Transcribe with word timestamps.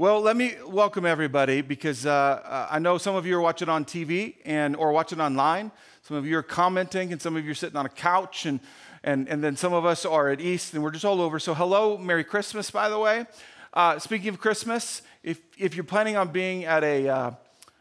Well, 0.00 0.22
let 0.22 0.34
me 0.34 0.54
welcome 0.66 1.04
everybody 1.04 1.60
because 1.60 2.06
uh, 2.06 2.10
uh, 2.10 2.68
I 2.70 2.78
know 2.78 2.96
some 2.96 3.16
of 3.16 3.26
you 3.26 3.36
are 3.36 3.40
watching 3.42 3.68
on 3.68 3.84
TV 3.84 4.36
and 4.46 4.74
or 4.74 4.92
watching 4.92 5.20
online. 5.20 5.70
Some 6.00 6.16
of 6.16 6.24
you 6.26 6.38
are 6.38 6.42
commenting, 6.42 7.12
and 7.12 7.20
some 7.20 7.36
of 7.36 7.44
you 7.44 7.50
are 7.50 7.54
sitting 7.54 7.76
on 7.76 7.84
a 7.84 7.90
couch, 7.90 8.46
and 8.46 8.60
and 9.04 9.28
and 9.28 9.44
then 9.44 9.56
some 9.56 9.74
of 9.74 9.84
us 9.84 10.06
are 10.06 10.30
at 10.30 10.40
East, 10.40 10.72
and 10.72 10.82
we're 10.82 10.90
just 10.90 11.04
all 11.04 11.20
over. 11.20 11.38
So, 11.38 11.52
hello, 11.52 11.98
Merry 11.98 12.24
Christmas, 12.24 12.70
by 12.70 12.88
the 12.88 12.98
way. 12.98 13.26
Uh, 13.74 13.98
speaking 13.98 14.30
of 14.30 14.40
Christmas, 14.40 15.02
if 15.22 15.38
if 15.58 15.74
you're 15.74 15.84
planning 15.84 16.16
on 16.16 16.28
being 16.28 16.64
at 16.64 16.82
a 16.82 17.06
uh, 17.06 17.30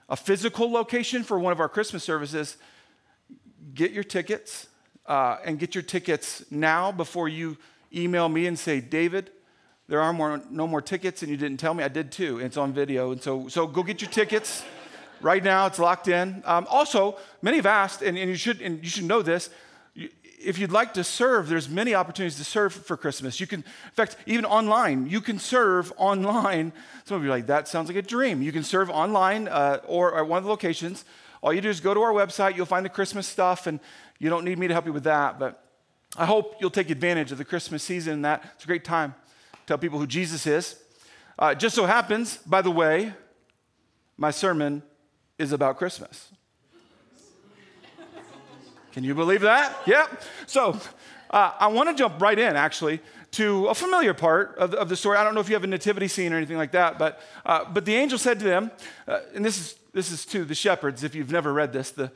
a 0.10 0.18
physical 0.18 0.70
location 0.70 1.24
for 1.24 1.40
one 1.40 1.54
of 1.54 1.62
our 1.62 1.70
Christmas 1.70 2.04
services, 2.04 2.58
get 3.74 3.92
your 3.92 4.04
tickets 4.04 4.68
uh, 5.06 5.38
and 5.46 5.58
get 5.58 5.74
your 5.74 5.84
tickets 5.84 6.44
now 6.52 6.92
before 6.92 7.30
you 7.30 7.56
email 7.96 8.28
me 8.28 8.46
and 8.46 8.60
say, 8.60 8.82
David, 8.82 9.32
there 9.90 10.02
are 10.02 10.14
more, 10.14 10.40
no 10.52 10.68
more 10.68 10.84
tickets, 10.84 11.24
and 11.24 11.32
you 11.32 11.36
didn't 11.36 11.60
tell 11.60 11.74
me. 11.74 11.84
I 11.84 11.88
did 11.88 12.12
too. 12.12 12.38
It's 12.40 12.58
on 12.58 12.72
video. 12.74 13.12
And 13.12 13.22
so, 13.22 13.48
so 13.48 13.66
go 13.66 13.82
get 13.82 14.02
your 14.02 14.12
tickets 14.12 14.64
right 15.20 15.44
now. 15.44 15.66
It's 15.66 15.80
locked 15.80 16.08
in. 16.08 16.44
Um, 16.46 16.68
also, 16.70 17.18
many 17.42 17.58
have 17.58 17.66
asked, 17.66 18.04
and, 18.04 18.16
and, 18.16 18.30
you 18.30 18.36
should, 18.36 18.62
and 18.62 18.84
you 18.84 18.90
should 18.90 19.06
know 19.06 19.24
this. 19.24 19.50
If 19.96 20.60
you'd 20.60 20.72
like 20.72 20.94
to 20.94 21.04
serve, 21.04 21.50
there's 21.50 21.68
many 21.68 21.96
opportunities 21.96 22.38
to 22.38 22.44
serve 22.44 22.72
for 22.72 22.96
Christmas. 22.96 23.40
You 23.40 23.48
can, 23.48 23.62
in 23.62 23.92
fact, 23.94 24.16
even 24.28 24.46
online, 24.46 25.10
you 25.10 25.22
can 25.22 25.40
serve 25.40 25.92
online. 25.98 26.72
Some 27.06 27.18
of 27.18 27.24
you 27.24 27.30
are 27.30 27.36
like, 27.36 27.48
that 27.48 27.68
sounds 27.68 27.88
like 27.88 27.98
a 27.98 28.04
dream. 28.04 28.44
You 28.44 28.52
can 28.52 28.64
serve 28.64 28.92
online 28.92 29.48
uh, 29.48 29.80
or 29.88 30.16
at 30.20 30.28
one 30.28 30.38
of 30.38 30.44
the 30.44 30.52
locations. 30.52 31.04
All 31.42 31.52
you 31.52 31.62
do 31.62 31.70
is 31.70 31.80
go 31.80 31.96
to 31.96 32.02
our 32.02 32.14
website. 32.14 32.56
You'll 32.56 32.68
find 32.68 32.86
the 32.86 32.90
Christmas 32.90 33.26
stuff, 33.26 33.66
and 33.66 33.80
you 34.20 34.30
don't 34.30 34.46
need 34.46 34.60
me 34.60 34.68
to 34.68 34.74
help 34.74 34.86
you 34.86 34.94
with 34.94 35.06
that. 35.06 35.40
But 35.40 35.64
I 36.16 36.28
hope 36.28 36.58
you'll 36.62 36.70
take 36.70 36.92
advantage 36.92 37.32
of 37.32 37.40
the 37.40 37.46
Christmas 37.46 37.82
season. 37.82 38.14
and 38.14 38.26
That 38.26 38.52
it's 38.54 38.66
a 38.66 38.68
great 38.68 38.86
time 38.86 39.16
tell 39.70 39.78
people 39.78 40.00
who 40.00 40.08
Jesus 40.08 40.48
is. 40.48 40.82
Uh, 41.38 41.54
just 41.54 41.76
so 41.76 41.86
happens, 41.86 42.38
by 42.38 42.60
the 42.60 42.72
way, 42.72 43.14
my 44.18 44.32
sermon 44.32 44.82
is 45.38 45.52
about 45.52 45.78
Christmas. 45.78 46.32
Can 48.92 49.04
you 49.04 49.14
believe 49.14 49.42
that? 49.42 49.78
Yep. 49.86 50.24
So 50.48 50.80
uh, 51.30 51.52
I 51.60 51.68
want 51.68 51.88
to 51.88 51.96
jump 51.96 52.20
right 52.20 52.38
in, 52.38 52.56
actually, 52.56 53.00
to 53.34 53.68
a 53.68 53.76
familiar 53.76 54.16
part 54.16 54.58
of 54.58 54.74
of 54.74 54.90
the, 54.90 54.96
story. 54.96 55.20
I 55.20 55.24
don't 55.24 55.36
know 55.36 55.40
if 55.40 55.48
you 55.50 55.54
have 55.54 55.64
a 55.64 55.68
nativity 55.68 56.08
scene 56.08 56.34
or 56.34 56.38
anything 56.38 56.58
like 56.58 56.72
that, 56.72 56.98
but, 56.98 57.22
uh, 57.46 57.66
but 57.72 57.86
the 57.86 57.96
angel 57.96 58.18
said 58.18 58.40
to 58.40 58.46
them, 58.46 58.72
uh, 59.08 59.20
and 59.36 59.46
this 59.46 59.60
is, 59.60 59.76
this 59.94 60.12
is 60.12 60.26
to 60.26 60.46
the 60.46 60.56
shepherds, 60.56 61.04
if 61.04 61.14
you've 61.14 61.32
never 61.32 61.54
read 61.54 61.72
this. 61.72 61.92
The, 61.92 62.12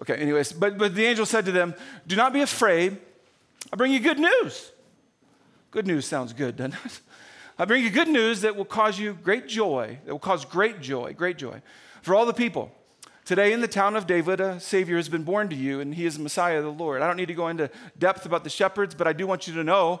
okay, 0.00 0.14
anyways, 0.14 0.52
but, 0.52 0.78
but 0.78 0.94
the 0.94 1.04
angel 1.04 1.26
said 1.26 1.44
to 1.44 1.52
them, 1.52 1.74
Do 2.06 2.16
not 2.16 2.32
be 2.32 2.40
afraid. 2.40 2.96
I 3.70 3.76
bring 3.76 3.92
you 3.92 4.00
good 4.00 4.18
news 4.18 4.72
Good 5.70 5.86
news 5.86 6.06
sounds 6.06 6.32
good, 6.32 6.56
doesn't 6.56 6.74
it? 6.84 7.00
I 7.58 7.66
bring 7.66 7.84
you 7.84 7.90
good 7.90 8.08
news 8.08 8.40
that 8.40 8.56
will 8.56 8.64
cause 8.64 8.98
you 8.98 9.18
great 9.22 9.46
joy, 9.46 9.98
that 10.06 10.12
will 10.12 10.18
cause 10.18 10.46
great 10.46 10.80
joy, 10.80 11.12
great 11.12 11.36
joy 11.36 11.60
for 12.00 12.14
all 12.14 12.24
the 12.24 12.32
people. 12.32 12.72
Today 13.26 13.52
in 13.52 13.60
the 13.60 13.68
town 13.68 13.94
of 13.94 14.06
David, 14.06 14.40
a 14.40 14.58
Savior 14.60 14.96
has 14.96 15.10
been 15.10 15.24
born 15.24 15.50
to 15.50 15.54
you, 15.54 15.80
and 15.80 15.94
he 15.94 16.06
is 16.06 16.16
the 16.16 16.22
Messiah, 16.22 16.58
of 16.58 16.64
the 16.64 16.72
Lord. 16.72 17.02
I 17.02 17.06
don't 17.06 17.18
need 17.18 17.28
to 17.28 17.34
go 17.34 17.48
into 17.48 17.68
depth 17.98 18.24
about 18.24 18.44
the 18.44 18.50
shepherds, 18.50 18.94
but 18.94 19.06
I 19.06 19.12
do 19.12 19.26
want 19.26 19.46
you 19.46 19.52
to 19.54 19.64
know 19.64 20.00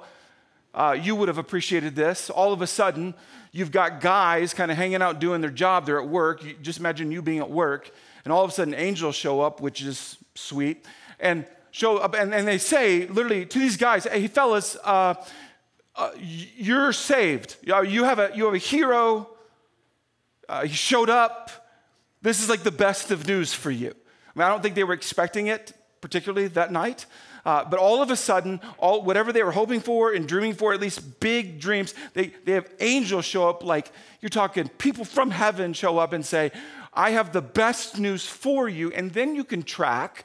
uh, 0.72 0.96
you 0.98 1.14
would 1.14 1.28
have 1.28 1.36
appreciated 1.36 1.94
this. 1.94 2.30
All 2.30 2.54
of 2.54 2.62
a 2.62 2.66
sudden, 2.66 3.12
you've 3.52 3.70
got 3.70 4.00
guys 4.00 4.54
kind 4.54 4.70
of 4.70 4.78
hanging 4.78 5.02
out 5.02 5.18
doing 5.18 5.42
their 5.42 5.50
job. 5.50 5.84
They're 5.84 6.00
at 6.00 6.08
work. 6.08 6.42
You, 6.42 6.54
just 6.62 6.78
imagine 6.78 7.10
you 7.10 7.20
being 7.20 7.40
at 7.40 7.50
work, 7.50 7.90
and 8.24 8.32
all 8.32 8.42
of 8.42 8.50
a 8.50 8.54
sudden, 8.54 8.72
angels 8.72 9.16
show 9.16 9.42
up, 9.42 9.60
which 9.60 9.82
is 9.82 10.16
sweet, 10.34 10.86
and 11.20 11.44
show 11.70 11.98
up, 11.98 12.14
and, 12.14 12.34
and 12.34 12.48
they 12.48 12.58
say 12.58 13.06
literally 13.06 13.44
to 13.44 13.58
these 13.58 13.76
guys, 13.76 14.04
hey, 14.04 14.26
fellas, 14.26 14.76
uh, 14.84 15.14
uh, 15.98 16.12
you're 16.16 16.92
saved. 16.92 17.56
You 17.62 18.04
have 18.04 18.20
a, 18.20 18.30
you 18.34 18.44
have 18.44 18.54
a 18.54 18.58
hero. 18.58 19.28
Uh, 20.48 20.62
he 20.62 20.72
showed 20.74 21.10
up. 21.10 21.66
This 22.22 22.40
is 22.40 22.48
like 22.48 22.62
the 22.62 22.70
best 22.70 23.10
of 23.10 23.26
news 23.26 23.52
for 23.52 23.70
you. 23.70 23.90
I 23.90 24.38
mean, 24.38 24.46
I 24.46 24.48
don't 24.48 24.62
think 24.62 24.76
they 24.76 24.84
were 24.84 24.94
expecting 24.94 25.48
it, 25.48 25.72
particularly 26.00 26.46
that 26.48 26.70
night. 26.70 27.06
Uh, 27.44 27.64
but 27.64 27.80
all 27.80 28.00
of 28.00 28.10
a 28.10 28.16
sudden, 28.16 28.60
all, 28.78 29.02
whatever 29.02 29.32
they 29.32 29.42
were 29.42 29.52
hoping 29.52 29.80
for 29.80 30.12
and 30.12 30.28
dreaming 30.28 30.54
for, 30.54 30.72
at 30.72 30.80
least 30.80 31.18
big 31.18 31.60
dreams, 31.60 31.94
they, 32.14 32.32
they 32.44 32.52
have 32.52 32.70
angels 32.78 33.24
show 33.24 33.48
up 33.48 33.64
like 33.64 33.90
you're 34.20 34.28
talking 34.28 34.68
people 34.78 35.04
from 35.04 35.30
heaven 35.30 35.72
show 35.72 35.98
up 35.98 36.12
and 36.12 36.24
say, 36.24 36.52
I 36.94 37.10
have 37.10 37.32
the 37.32 37.42
best 37.42 37.98
news 37.98 38.24
for 38.24 38.68
you. 38.68 38.92
And 38.92 39.12
then 39.12 39.34
you 39.34 39.44
can 39.44 39.62
track 39.64 40.24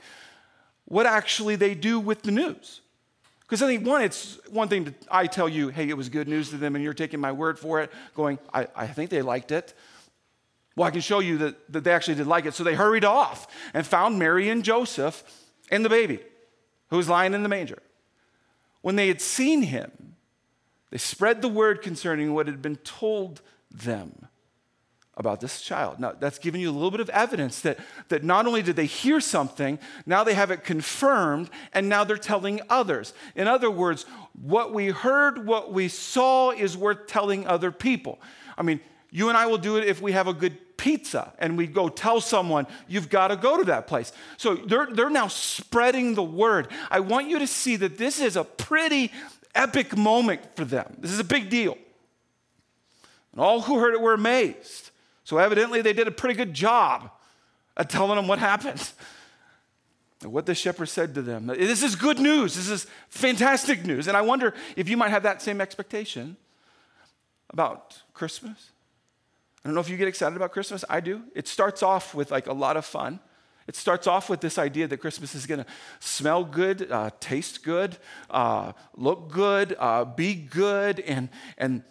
what 0.85 1.05
actually 1.07 1.55
they 1.55 1.73
do 1.73 1.99
with 1.99 2.21
the 2.23 2.31
news. 2.31 2.81
Because 3.53 3.61
I 3.61 3.67
think, 3.67 3.85
one, 3.85 4.01
it's 4.01 4.39
one 4.49 4.67
thing 4.67 4.85
that 4.85 4.95
I 5.11 5.27
tell 5.27 5.47
you, 5.47 5.67
hey, 5.67 5.87
it 5.87 5.95
was 5.95 6.09
good 6.09 6.27
news 6.27 6.49
to 6.49 6.57
them, 6.57 6.73
and 6.73 6.83
you're 6.83 6.95
taking 6.95 7.19
my 7.19 7.31
word 7.31 7.59
for 7.59 7.81
it, 7.81 7.91
going, 8.15 8.39
I, 8.51 8.65
I 8.75 8.87
think 8.87 9.11
they 9.11 9.21
liked 9.21 9.51
it. 9.51 9.75
Well, 10.75 10.87
I 10.87 10.89
can 10.89 11.01
show 11.01 11.19
you 11.19 11.37
that, 11.37 11.71
that 11.71 11.83
they 11.83 11.91
actually 11.91 12.15
did 12.15 12.25
like 12.25 12.47
it. 12.47 12.55
So 12.55 12.63
they 12.63 12.73
hurried 12.73 13.05
off 13.05 13.45
and 13.75 13.85
found 13.85 14.17
Mary 14.17 14.49
and 14.49 14.63
Joseph 14.63 15.23
and 15.69 15.85
the 15.85 15.89
baby 15.89 16.19
who 16.89 16.97
was 16.97 17.07
lying 17.07 17.35
in 17.35 17.43
the 17.43 17.47
manger. 17.47 17.77
When 18.81 18.95
they 18.95 19.07
had 19.07 19.21
seen 19.21 19.61
him, 19.61 20.15
they 20.89 20.97
spread 20.97 21.43
the 21.43 21.47
word 21.47 21.83
concerning 21.83 22.33
what 22.33 22.47
had 22.47 22.59
been 22.59 22.77
told 22.77 23.43
them 23.69 24.29
about 25.15 25.39
this 25.39 25.61
child. 25.61 25.99
Now, 25.99 26.13
that's 26.19 26.39
giving 26.39 26.59
you 26.59 26.71
a 26.71 26.73
little 26.73 26.91
bit 26.91 26.99
of 26.99 27.09
evidence 27.09 27.59
that, 27.61 27.77
that 28.09 28.23
not 28.23 28.47
only 28.47 28.63
did 28.63 28.75
they 28.75 28.87
hear 28.87 29.19
something, 29.19 29.77
now 30.05 30.23
they 30.23 30.33
have 30.33 30.49
it 30.49 30.63
confirmed, 30.63 31.49
and 31.71 31.87
now 31.87 32.03
they're 32.03 32.17
telling 32.17 32.61
others. 32.69 33.13
In 33.35 33.47
other 33.47 33.69
words, 33.69 34.05
what 34.33 34.73
we 34.73 34.87
heard, 34.87 35.45
what 35.45 35.71
we 35.71 35.87
saw 35.87 36.51
is 36.51 36.75
worth 36.75 37.05
telling 37.05 37.45
other 37.45 37.71
people. 37.71 38.19
I 38.57 38.63
mean, 38.63 38.79
you 39.11 39.29
and 39.29 39.37
I 39.37 39.45
will 39.45 39.59
do 39.59 39.77
it 39.77 39.85
if 39.85 40.01
we 40.01 40.13
have 40.13 40.27
a 40.27 40.33
good 40.33 40.77
pizza 40.77 41.31
and 41.37 41.55
we 41.57 41.67
go 41.67 41.87
tell 41.87 42.19
someone, 42.19 42.65
you've 42.87 43.09
got 43.09 43.27
to 43.27 43.35
go 43.35 43.57
to 43.57 43.63
that 43.65 43.85
place. 43.85 44.11
So 44.37 44.55
they're, 44.55 44.87
they're 44.87 45.11
now 45.11 45.27
spreading 45.27 46.15
the 46.15 46.23
word. 46.23 46.67
I 46.89 46.99
want 47.01 47.29
you 47.29 47.37
to 47.39 47.47
see 47.47 47.75
that 47.75 47.99
this 47.99 48.19
is 48.19 48.35
a 48.35 48.43
pretty 48.43 49.11
epic 49.53 49.95
moment 49.95 50.41
for 50.55 50.65
them. 50.65 50.97
This 50.97 51.11
is 51.11 51.19
a 51.19 51.23
big 51.23 51.51
deal. 51.51 51.77
And 53.31 53.41
all 53.41 53.61
who 53.61 53.79
heard 53.79 53.93
it 53.93 54.01
were 54.01 54.13
amazed. 54.13 54.82
So 55.23 55.37
evidently, 55.37 55.81
they 55.81 55.93
did 55.93 56.07
a 56.07 56.11
pretty 56.11 56.35
good 56.35 56.53
job 56.53 57.09
at 57.77 57.89
telling 57.89 58.15
them 58.15 58.27
what 58.27 58.39
happened. 58.39 58.91
What 60.23 60.45
the 60.45 60.55
shepherd 60.55 60.87
said 60.87 61.15
to 61.15 61.21
them. 61.21 61.47
This 61.47 61.83
is 61.83 61.95
good 61.95 62.19
news. 62.19 62.55
This 62.55 62.69
is 62.69 62.87
fantastic 63.09 63.85
news. 63.85 64.07
And 64.07 64.15
I 64.15 64.21
wonder 64.21 64.53
if 64.77 64.87
you 64.87 64.95
might 64.95 65.09
have 65.09 65.23
that 65.23 65.41
same 65.41 65.59
expectation 65.59 66.37
about 67.49 68.01
Christmas. 68.13 68.71
I 69.63 69.67
don't 69.67 69.75
know 69.75 69.81
if 69.81 69.89
you 69.89 69.97
get 69.97 70.07
excited 70.07 70.35
about 70.35 70.51
Christmas. 70.51 70.85
I 70.89 70.99
do. 70.99 71.23
It 71.35 71.47
starts 71.47 71.83
off 71.83 72.13
with 72.13 72.31
like 72.31 72.47
a 72.47 72.53
lot 72.53 72.77
of 72.77 72.85
fun. 72.85 73.19
It 73.65 73.77
starts 73.77 74.07
off 74.07 74.29
with 74.29 74.41
this 74.41 74.57
idea 74.57 74.87
that 74.87 74.97
Christmas 74.97 75.35
is 75.35 75.45
going 75.45 75.63
to 75.63 75.65
smell 75.99 76.43
good, 76.43 76.91
uh, 76.91 77.11
taste 77.21 77.63
good, 77.63 77.97
uh, 78.29 78.73
look 78.95 79.31
good, 79.31 79.75
uh, 79.79 80.03
be 80.03 80.35
good, 80.35 80.99
and, 80.99 81.29
and 81.57 81.83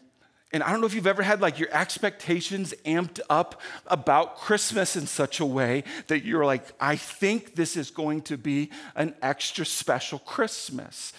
and 0.53 0.63
I 0.63 0.71
don't 0.71 0.81
know 0.81 0.87
if 0.87 0.95
you've 0.95 1.07
ever 1.07 1.23
had 1.23 1.41
like 1.41 1.59
your 1.59 1.71
expectations 1.73 2.75
amped 2.85 3.21
up 3.31 3.61
about 3.87 4.37
Christmas 4.37 4.97
in 4.97 5.07
such 5.07 5.41
a 5.41 5.47
way 5.47 5.85
that 6.09 6.25
you're 6.25 6.45
like, 6.45 6.65
I 6.79 6.97
think 6.97 7.55
this 7.55 7.77
is 7.77 7.91
going 7.91 8.23
to 8.23 8.37
be 8.37 8.71
an 8.95 9.15
extra 9.23 9.65
special 9.65 10.19
Christmas. 10.19 11.13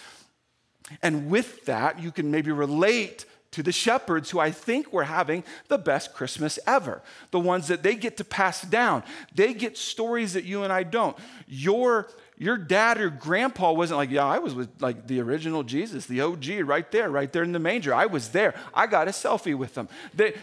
And 1.02 1.30
with 1.30 1.64
that, 1.64 2.00
you 2.00 2.12
can 2.12 2.30
maybe 2.30 2.52
relate 2.52 3.24
to 3.52 3.62
the 3.62 3.72
shepherds 3.72 4.30
who 4.30 4.40
I 4.40 4.50
think 4.50 4.92
were 4.92 5.04
having 5.04 5.44
the 5.68 5.78
best 5.78 6.12
Christmas 6.12 6.58
ever. 6.66 7.02
The 7.30 7.40
ones 7.40 7.68
that 7.68 7.82
they 7.82 7.94
get 7.94 8.16
to 8.18 8.24
pass 8.24 8.62
down. 8.62 9.04
They 9.34 9.54
get 9.54 9.78
stories 9.78 10.32
that 10.32 10.44
you 10.44 10.64
and 10.64 10.72
I 10.72 10.82
don't. 10.82 11.16
Your 11.46 12.08
your 12.36 12.56
dad 12.56 13.00
or 13.00 13.10
grandpa 13.10 13.72
wasn't 13.72 13.98
like, 13.98 14.10
yeah, 14.10 14.24
I 14.24 14.38
was 14.38 14.54
with 14.54 14.68
like 14.80 15.06
the 15.06 15.20
original 15.20 15.62
Jesus, 15.62 16.06
the 16.06 16.20
OG, 16.20 16.48
right 16.64 16.90
there, 16.90 17.08
right 17.08 17.32
there 17.32 17.44
in 17.44 17.52
the 17.52 17.60
manger. 17.60 17.94
I 17.94 18.06
was 18.06 18.30
there. 18.30 18.54
I 18.74 18.86
got 18.86 19.06
a 19.06 19.12
selfie 19.12 19.54
with 19.54 19.74
them. 19.74 19.88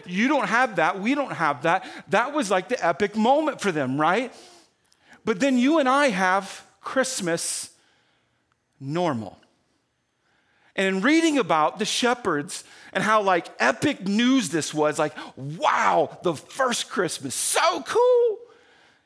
You 0.06 0.28
don't 0.28 0.48
have 0.48 0.76
that. 0.76 1.00
We 1.00 1.14
don't 1.14 1.32
have 1.32 1.62
that. 1.62 1.86
That 2.08 2.32
was 2.32 2.50
like 2.50 2.68
the 2.68 2.84
epic 2.84 3.14
moment 3.14 3.60
for 3.60 3.70
them, 3.72 4.00
right? 4.00 4.32
But 5.24 5.38
then 5.38 5.58
you 5.58 5.78
and 5.78 5.88
I 5.88 6.08
have 6.08 6.66
Christmas 6.80 7.70
normal. 8.80 9.38
And 10.74 10.96
in 10.96 11.02
reading 11.02 11.36
about 11.36 11.78
the 11.78 11.84
shepherds 11.84 12.64
and 12.94 13.04
how 13.04 13.20
like 13.20 13.48
epic 13.58 14.08
news 14.08 14.48
this 14.48 14.72
was, 14.72 14.98
like, 14.98 15.14
wow, 15.36 16.18
the 16.22 16.34
first 16.34 16.88
Christmas, 16.88 17.34
so 17.34 17.82
cool. 17.82 18.38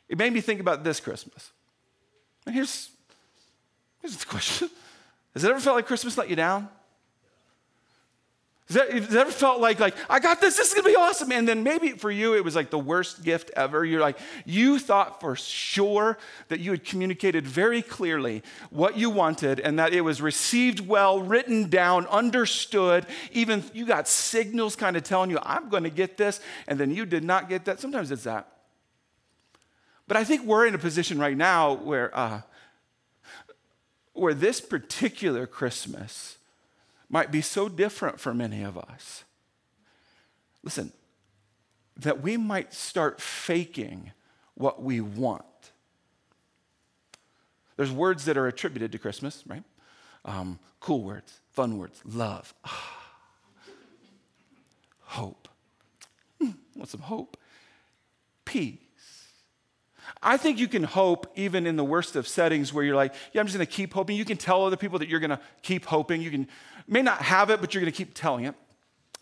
It 0.08 0.18
made 0.18 0.32
me 0.32 0.40
think 0.40 0.60
about 0.60 0.84
this 0.84 1.00
Christmas. 1.00 1.50
And 2.46 2.54
here's, 2.54 2.90
here's 4.00 4.16
the 4.16 4.26
question 4.26 4.70
Has 5.34 5.44
it 5.44 5.50
ever 5.50 5.60
felt 5.60 5.76
like 5.76 5.86
Christmas 5.86 6.16
let 6.16 6.30
you 6.30 6.36
down? 6.36 6.68
Has 8.68 8.74
that 8.74 9.14
ever 9.14 9.30
felt 9.30 9.60
like, 9.60 9.78
like, 9.78 9.94
I 10.10 10.18
got 10.18 10.40
this, 10.40 10.56
this 10.56 10.68
is 10.68 10.74
gonna 10.74 10.88
be 10.88 10.96
awesome? 10.96 11.30
And 11.30 11.46
then 11.46 11.62
maybe 11.62 11.90
for 11.90 12.10
you, 12.10 12.34
it 12.34 12.42
was 12.42 12.56
like 12.56 12.70
the 12.70 12.78
worst 12.78 13.22
gift 13.22 13.52
ever. 13.54 13.84
You're 13.84 14.00
like, 14.00 14.18
you 14.44 14.80
thought 14.80 15.20
for 15.20 15.36
sure 15.36 16.18
that 16.48 16.58
you 16.58 16.72
had 16.72 16.84
communicated 16.84 17.46
very 17.46 17.80
clearly 17.80 18.42
what 18.70 18.96
you 18.96 19.08
wanted 19.08 19.60
and 19.60 19.78
that 19.78 19.92
it 19.92 20.00
was 20.00 20.20
received 20.20 20.80
well, 20.80 21.20
written 21.20 21.68
down, 21.68 22.06
understood. 22.06 23.06
Even 23.30 23.62
you 23.72 23.86
got 23.86 24.08
signals 24.08 24.74
kind 24.74 24.96
of 24.96 25.04
telling 25.04 25.30
you, 25.30 25.38
I'm 25.44 25.68
gonna 25.68 25.88
get 25.88 26.16
this, 26.16 26.40
and 26.66 26.76
then 26.76 26.90
you 26.90 27.06
did 27.06 27.22
not 27.22 27.48
get 27.48 27.66
that. 27.66 27.78
Sometimes 27.78 28.10
it's 28.10 28.24
that. 28.24 28.55
But 30.08 30.16
I 30.16 30.24
think 30.24 30.44
we're 30.44 30.66
in 30.66 30.74
a 30.74 30.78
position 30.78 31.18
right 31.18 31.36
now 31.36 31.74
where, 31.74 32.16
uh, 32.16 32.42
where 34.12 34.34
this 34.34 34.60
particular 34.60 35.46
Christmas, 35.46 36.36
might 37.08 37.30
be 37.30 37.40
so 37.40 37.68
different 37.68 38.18
for 38.20 38.34
many 38.34 38.62
of 38.62 38.76
us. 38.76 39.24
Listen, 40.62 40.92
that 41.96 42.20
we 42.20 42.36
might 42.36 42.74
start 42.74 43.20
faking 43.20 44.12
what 44.54 44.82
we 44.82 45.00
want. 45.00 45.44
There's 47.76 47.92
words 47.92 48.24
that 48.24 48.36
are 48.36 48.46
attributed 48.46 48.92
to 48.92 48.98
Christmas, 48.98 49.42
right? 49.46 49.62
Um, 50.24 50.58
cool 50.80 51.02
words, 51.02 51.40
fun 51.52 51.78
words, 51.78 52.00
love, 52.04 52.52
hope. 55.02 55.48
Hmm, 56.40 56.50
want 56.74 56.90
some 56.90 57.02
hope? 57.02 57.36
Peace. 58.44 58.78
I 60.22 60.36
think 60.36 60.58
you 60.58 60.68
can 60.68 60.82
hope 60.82 61.32
even 61.36 61.66
in 61.66 61.76
the 61.76 61.84
worst 61.84 62.16
of 62.16 62.26
settings 62.26 62.72
where 62.72 62.84
you're 62.84 62.96
like, 62.96 63.14
yeah, 63.32 63.40
I'm 63.40 63.46
just 63.46 63.58
to 63.58 63.66
keep 63.66 63.92
hoping. 63.92 64.16
You 64.16 64.24
can 64.24 64.36
tell 64.36 64.64
other 64.64 64.76
people 64.76 64.98
that 64.98 65.08
you're 65.08 65.20
to 65.30 65.40
keep 65.62 65.84
hoping. 65.84 66.22
You 66.22 66.30
can 66.30 66.48
may 66.88 67.02
not 67.02 67.22
have 67.22 67.50
it, 67.50 67.60
but 67.60 67.74
you're 67.74 67.84
to 67.84 67.92
keep 67.92 68.14
telling 68.14 68.44
it. 68.44 68.54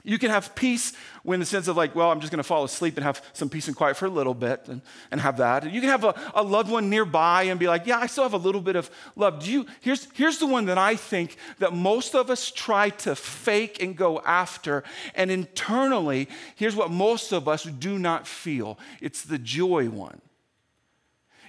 You 0.07 0.19
can 0.19 0.29
have 0.29 0.55
peace 0.55 0.93
in 1.25 1.41
the 1.41 1.47
sense 1.47 1.67
of 1.67 1.79
like, 1.79 1.95
well, 1.95 2.11
I'm 2.11 2.21
just 2.21 2.31
to 2.39 2.43
fall 2.47 2.63
asleep 2.63 2.99
and 2.99 3.05
have 3.05 3.25
some 3.33 3.49
peace 3.49 3.69
and 3.69 3.77
quiet 3.77 3.97
for 3.97 4.05
a 4.05 4.11
little 4.11 4.35
bit 4.35 4.69
and, 4.69 4.83
and 5.11 5.19
have 5.19 5.39
that. 5.39 5.65
And 5.65 5.73
you 5.73 5.81
can 5.81 5.89
have 5.89 6.05
a, 6.05 6.15
a 6.35 6.43
loved 6.43 6.71
one 6.71 6.91
nearby 6.91 7.45
and 7.45 7.59
be 7.59 7.69
like, 7.69 7.87
yeah, 7.87 7.99
I 7.99 8.07
still 8.07 8.25
have 8.25 8.35
a 8.35 8.39
little 8.39 8.61
bit 8.61 8.77
of 8.77 8.91
love. 9.17 9.43
Do 9.43 9.51
you, 9.51 9.67
here's, 9.81 10.07
here's 10.13 10.39
the 10.39 10.47
one 10.47 10.67
that 10.67 10.77
I 10.77 10.97
think 10.97 11.39
that 11.59 11.73
most 11.73 12.15
of 12.15 12.29
us 12.29 12.51
try 12.51 12.91
to 12.91 13.17
fake 13.17 13.83
and 13.83 13.97
go 13.97 14.21
after. 14.21 14.85
And 15.15 15.31
internally, 15.31 16.29
here's 16.55 16.77
what 16.77 16.91
most 16.91 17.33
of 17.33 17.49
us 17.49 17.65
do 17.65 17.99
not 17.99 18.27
feel. 18.27 18.79
It's 19.01 19.23
the 19.23 19.39
joy 19.39 19.89
one. 19.89 20.21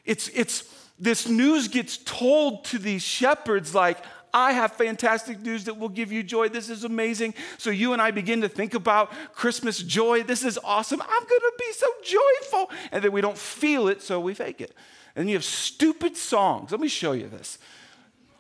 It's, 0.06 0.30
it's 0.30 0.64
this 1.00 1.28
news 1.28 1.68
gets 1.68 1.98
told 1.98 2.66
to 2.66 2.80
these 2.80 3.02
shepherds 3.04 3.76
like, 3.76 3.98
I 4.34 4.52
have 4.52 4.74
fantastic 4.74 5.40
news 5.40 5.64
that 5.64 5.78
will 5.78 5.90
give 5.90 6.12
you 6.12 6.22
joy. 6.22 6.50
This 6.50 6.70
is 6.70 6.84
amazing. 6.84 7.36
So 7.58 7.70
you 7.70 7.94
and 7.94 8.02
I 8.02 8.12
begin 8.12 8.42
to 8.42 8.50
think 8.50 8.74
about 8.74 9.12
Christmas 9.34 9.82
joy. 9.82 10.24
This 10.24 10.44
is 10.44 10.60
awesome. 10.62 11.02
I'm 11.02 11.08
going 11.08 11.28
to 11.28 11.54
be 11.58 11.72
so 11.72 11.88
joyful. 12.04 12.70
And 12.92 13.02
then 13.02 13.14
we 13.14 13.22
don't 13.22 13.38
feel 13.38 13.88
it, 13.88 14.02
so 14.02 14.20
we 14.20 14.34
fake 14.34 14.60
it. 14.60 14.74
And 15.16 15.30
you 15.30 15.36
have 15.38 15.46
stupid 15.46 16.18
songs. 16.18 16.72
Let 16.72 16.82
me 16.82 16.90
show 16.90 17.14
you 17.14 17.30
this. 17.30 17.58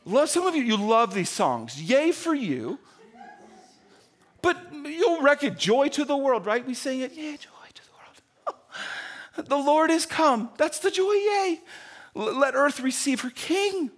Love, 0.04 0.30
some 0.30 0.46
of 0.46 0.54
you, 0.54 0.64
you 0.64 0.76
love 0.76 1.14
these 1.14 1.30
songs. 1.30 1.82
Yay 1.82 2.12
for 2.12 2.36
you. 2.36 2.78
But 4.42 4.58
you'll 4.74 5.22
reckon 5.22 5.58
joy 5.58 5.88
to 5.90 6.04
the 6.04 6.18
world, 6.18 6.46
right? 6.46 6.66
We 6.68 6.74
sing 6.74 7.00
it, 7.00 7.14
yeah, 7.16 7.38
joy. 7.38 7.50
The 9.36 9.58
Lord 9.58 9.92
is 9.92 10.06
come. 10.06 10.50
That's 10.58 10.80
the 10.80 10.92
joy, 10.92 11.14
yay. 11.14 11.62
Let 12.14 12.56
earth 12.56 12.80
receive 12.80 13.22
her 13.22 13.30
king. 13.30 13.92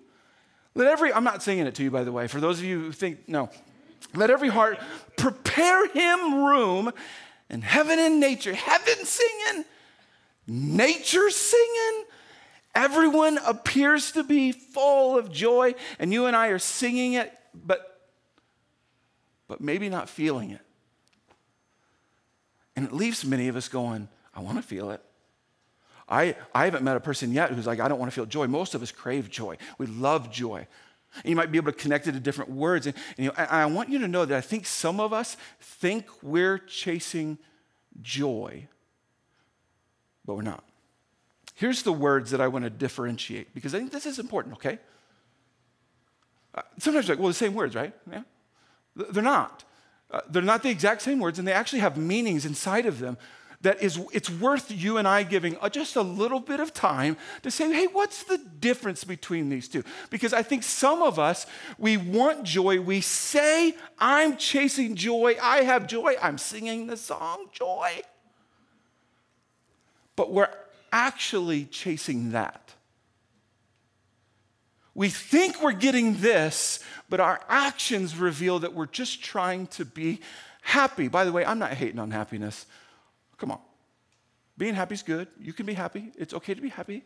Let 0.74 0.88
every, 0.88 1.14
I'm 1.14 1.24
not 1.24 1.44
singing 1.44 1.68
it 1.68 1.76
to 1.76 1.84
you, 1.84 1.92
by 1.92 2.04
the 2.04 2.12
way, 2.12 2.28
for 2.28 2.40
those 2.40 2.60
of 2.60 2.66
you 2.66 2.80
who 2.80 2.92
think, 2.92 3.28
no. 3.28 3.50
Let 4.14 4.30
every 4.30 4.50
heart 4.50 4.80
prepare 5.18 5.88
him 5.88 6.44
room 6.44 6.92
in 7.50 7.62
heaven 7.62 8.00
and 8.00 8.20
nature. 8.20 8.54
Heaven 8.54 9.06
singing, 9.06 9.66
nature 10.48 11.30
singing. 11.30 12.06
Everyone 12.76 13.40
appears 13.40 14.12
to 14.14 14.24
be 14.24 14.52
full 14.52 15.18
of 15.18 15.32
joy, 15.32 15.74
and 15.98 16.14
you 16.14 16.28
and 16.28 16.36
I 16.36 16.48
are 16.48 16.60
singing 16.60 17.14
it, 17.14 17.34
but, 17.56 18.08
but 19.48 19.62
maybe 19.62 19.90
not 19.90 20.10
feeling 20.10 20.52
it. 20.52 20.62
And 22.76 22.86
it 22.86 22.94
leaves 22.94 23.26
many 23.26 23.48
of 23.48 23.56
us 23.56 23.68
going, 23.68 24.08
I 24.36 24.42
want 24.42 24.58
to 24.58 24.62
feel 24.62 24.92
it. 24.92 25.02
I, 26.10 26.36
I 26.54 26.66
haven't 26.66 26.84
met 26.84 26.96
a 26.96 27.00
person 27.00 27.32
yet 27.34 27.52
who's 27.52 27.68
like, 27.68 27.80
I 27.80 27.88
don't 27.88 28.00
want 28.00 28.12
to 28.12 28.16
feel 28.16 28.26
joy. 28.26 28.48
Most 28.48 28.76
of 28.76 28.82
us 28.82 28.92
crave 28.92 29.30
joy. 29.30 29.58
We 29.78 29.88
love 29.88 30.32
joy. 30.32 30.68
And 31.16 31.30
you 31.30 31.36
might 31.36 31.52
be 31.52 31.58
able 31.58 31.72
to 31.72 31.78
connect 31.78 32.08
it 32.08 32.14
to 32.14 32.20
different 32.20 32.52
words. 32.52 32.86
And, 32.86 32.96
and, 33.18 33.26
you 33.26 33.30
know, 33.30 33.36
and 33.38 33.50
I 33.50 33.66
want 33.66 33.90
you 33.90 34.00
to 34.00 34.08
know 34.08 34.24
that 34.26 34.38
I 34.38 34.42
think 34.42 34.66
some 34.66 35.00
of 35.00 35.12
us 35.12 35.36
think 35.60 36.06
we're 36.22 36.60
chasing 36.60 37.38
joy, 38.02 38.68
but 40.26 40.36
we're 40.36 40.44
not. 40.44 40.64
Here's 41.56 41.84
the 41.84 41.94
words 41.94 42.32
that 42.32 42.40
I 42.40 42.48
want 42.48 42.66
to 42.66 42.70
differentiate 42.70 43.54
because 43.54 43.74
I 43.74 43.80
think 43.80 43.92
this 43.92 44.06
is 44.06 44.20
important, 44.20 44.56
okay? 44.56 44.80
Uh, 46.54 46.62
sometimes 46.78 47.08
you're 47.08 47.16
like, 47.16 47.22
well, 47.22 47.30
the 47.30 47.34
same 47.34 47.54
words, 47.54 47.76
right? 47.76 47.94
Yeah. 48.10 48.22
They're 48.96 49.24
not. 49.24 49.64
Uh, 50.10 50.22
they're 50.30 50.42
not 50.42 50.64
the 50.64 50.70
exact 50.70 51.02
same 51.02 51.20
words, 51.20 51.38
and 51.38 51.48
they 51.48 51.52
actually 51.52 51.80
have 51.80 51.98
meanings 51.98 52.46
inside 52.46 52.86
of 52.86 53.00
them 53.00 53.18
that 53.68 53.84
is 53.84 54.00
it's 54.14 54.30
worth 54.30 54.72
you 54.72 54.96
and 54.96 55.06
I 55.06 55.24
giving 55.24 55.58
just 55.74 55.98
a 55.98 56.02
little 56.02 56.40
bit 56.40 56.62
of 56.62 56.74
time 56.74 57.18
to 57.44 57.52
say, 57.52 57.70
hey, 57.74 57.88
what's 57.88 58.24
the 58.24 58.38
difference 58.38 59.04
between 59.04 59.50
these 59.50 59.68
two? 59.68 59.84
Because 60.10 60.32
I 60.32 60.42
think 60.42 60.64
some 60.64 61.02
of 61.02 61.20
us, 61.20 61.46
we 61.78 61.98
want 61.98 62.46
joy. 62.46 62.80
We 62.80 63.02
say, 63.02 63.76
I'm 64.00 64.38
chasing 64.38 64.96
joy. 64.96 65.36
I 65.44 65.64
have 65.64 65.86
joy. 65.86 66.16
I'm 66.22 66.38
singing 66.38 66.88
the 66.88 66.96
song 66.96 67.48
joy. 67.52 68.04
But 70.16 70.32
we're 70.32 70.50
actually 70.94 71.66
chasing 71.66 72.32
that. 72.32 72.74
We 74.96 75.10
think 75.10 75.62
we're 75.62 75.74
getting 75.74 76.22
this, 76.22 76.80
but 77.10 77.20
our 77.20 77.42
actions 77.50 78.16
reveal 78.16 78.60
that 78.60 78.74
we're 78.74 78.86
just 78.86 79.22
trying 79.22 79.68
to 79.68 79.84
be 79.84 80.22
happy. 80.62 81.10
By 81.10 81.26
the 81.26 81.34
way, 81.34 81.44
I'm 81.44 81.60
not 81.60 81.74
hating 81.74 82.00
on 82.00 82.12
happiness. 82.12 82.66
Come 83.38 83.52
on. 83.52 83.60
Being 84.58 84.74
happy 84.74 84.96
is 84.96 85.04
good. 85.04 85.28
You 85.40 85.54
can 85.54 85.66
be 85.66 85.74
happy. 85.74 86.12
It's 86.18 86.34
okay 86.34 86.54
to 86.54 86.62
be 86.62 86.70
happy. 86.70 87.04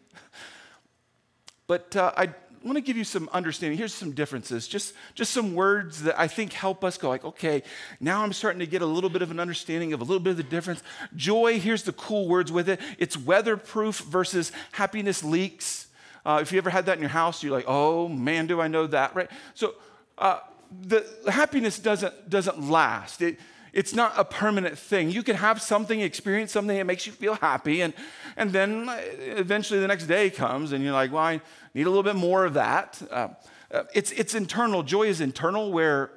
But 1.67 1.95
uh, 1.95 2.11
I 2.15 2.29
want 2.63 2.77
to 2.77 2.81
give 2.81 2.97
you 2.97 3.03
some 3.03 3.29
understanding. 3.33 3.77
Here's 3.77 3.93
some 3.93 4.11
differences, 4.11 4.67
just, 4.67 4.93
just 5.15 5.31
some 5.31 5.55
words 5.55 6.03
that 6.03 6.19
I 6.19 6.27
think 6.27 6.53
help 6.53 6.83
us 6.83 6.97
go 6.97 7.09
like, 7.09 7.25
okay, 7.25 7.63
now 7.99 8.23
I'm 8.23 8.33
starting 8.33 8.59
to 8.59 8.67
get 8.67 8.81
a 8.81 8.85
little 8.85 9.09
bit 9.09 9.21
of 9.21 9.31
an 9.31 9.39
understanding 9.39 9.93
of 9.93 10.01
a 10.01 10.03
little 10.03 10.19
bit 10.19 10.31
of 10.31 10.37
the 10.37 10.43
difference. 10.43 10.83
Joy, 11.15 11.59
here's 11.59 11.83
the 11.83 11.93
cool 11.93 12.27
words 12.27 12.51
with 12.51 12.69
it. 12.69 12.79
It's 12.97 13.17
weatherproof 13.17 13.99
versus 13.99 14.51
happiness 14.73 15.23
leaks. 15.23 15.87
Uh, 16.25 16.39
if 16.41 16.51
you 16.51 16.57
ever 16.59 16.69
had 16.69 16.85
that 16.85 16.97
in 16.97 17.01
your 17.01 17.09
house, 17.09 17.41
you're 17.41 17.51
like, 17.51 17.65
oh 17.67 18.07
man, 18.07 18.47
do 18.47 18.61
I 18.61 18.67
know 18.67 18.85
that, 18.87 19.15
right? 19.15 19.29
So 19.55 19.73
uh, 20.17 20.39
the 20.87 21.05
happiness 21.27 21.79
doesn't, 21.79 22.29
doesn't 22.29 22.69
last. 22.69 23.21
It, 23.21 23.39
it's 23.73 23.93
not 23.93 24.13
a 24.17 24.25
permanent 24.25 24.77
thing. 24.77 25.11
You 25.11 25.23
can 25.23 25.35
have 25.35 25.61
something, 25.61 26.01
experience 26.01 26.51
something 26.51 26.77
that 26.77 26.85
makes 26.85 27.05
you 27.07 27.13
feel 27.13 27.35
happy, 27.35 27.81
and, 27.81 27.93
and 28.35 28.51
then 28.51 28.89
uh, 28.89 28.99
eventually 29.19 29.79
the 29.79 29.87
next 29.87 30.07
day 30.07 30.29
comes 30.29 30.71
and 30.71 30.83
you're 30.83 30.93
like, 30.93 31.11
well, 31.11 31.23
I 31.23 31.41
need 31.73 31.87
a 31.87 31.89
little 31.89 32.03
bit 32.03 32.15
more 32.15 32.45
of 32.45 32.53
that. 32.55 33.01
Uh, 33.09 33.29
uh, 33.71 33.83
it's, 33.93 34.11
it's 34.11 34.35
internal. 34.35 34.83
Joy 34.83 35.03
is 35.03 35.21
internal, 35.21 35.71
where, 35.71 36.11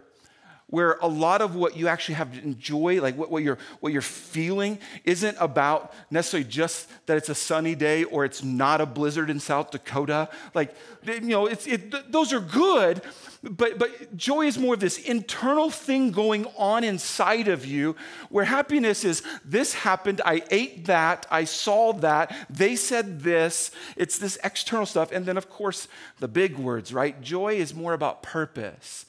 where 0.75 0.99
a 1.03 1.07
lot 1.07 1.41
of 1.41 1.55
what 1.55 1.77
you 1.77 1.87
actually 1.87 2.17
have 2.17 2.35
to 2.35 2.43
enjoy, 2.43 3.01
like 3.01 3.17
what, 3.17 3.31
what, 3.31 3.45
you're, 3.45 3.59
what 3.79 3.93
you're 3.93 4.03
feeling, 4.03 4.77
isn't 5.05 5.37
about 5.39 5.95
necessarily 6.11 6.49
just 6.49 6.91
that 7.07 7.17
it's 7.17 7.29
a 7.29 7.35
sunny 7.35 7.77
day 7.77 8.03
or 8.03 8.25
it's 8.25 8.43
not 8.43 8.81
a 8.81 8.87
blizzard 8.87 9.31
in 9.31 9.39
South 9.39 9.71
Dakota. 9.71 10.29
Like, 10.53 10.75
you 11.07 11.21
know, 11.21 11.47
it's, 11.47 11.69
it, 11.69 12.11
those 12.11 12.33
are 12.33 12.41
good, 12.41 13.03
but, 13.45 13.79
but 13.79 14.17
joy 14.17 14.47
is 14.47 14.59
more 14.59 14.75
of 14.75 14.81
this 14.81 14.99
internal 14.99 15.71
thing 15.71 16.11
going 16.11 16.47
on 16.57 16.83
inside 16.83 17.47
of 17.47 17.65
you 17.65 17.95
where 18.31 18.45
happiness 18.45 19.05
is 19.05 19.23
this 19.45 19.75
happened, 19.75 20.23
I 20.25 20.43
ate 20.51 20.87
that, 20.87 21.25
I 21.31 21.45
saw 21.45 21.93
that, 21.93 22.35
they 22.51 22.75
said 22.75 23.21
this. 23.21 23.71
It's 23.97 24.19
this 24.19 24.39
external 24.43 24.87
stuff. 24.87 25.13
And 25.13 25.25
then, 25.25 25.37
of 25.37 25.49
course, 25.49 25.87
the 26.19 26.27
big 26.27 26.59
words, 26.59 26.93
right? 26.93 27.21
Joy 27.21 27.55
is 27.55 27.75
more 27.75 27.93
about 27.93 28.25
purpose. 28.25 29.07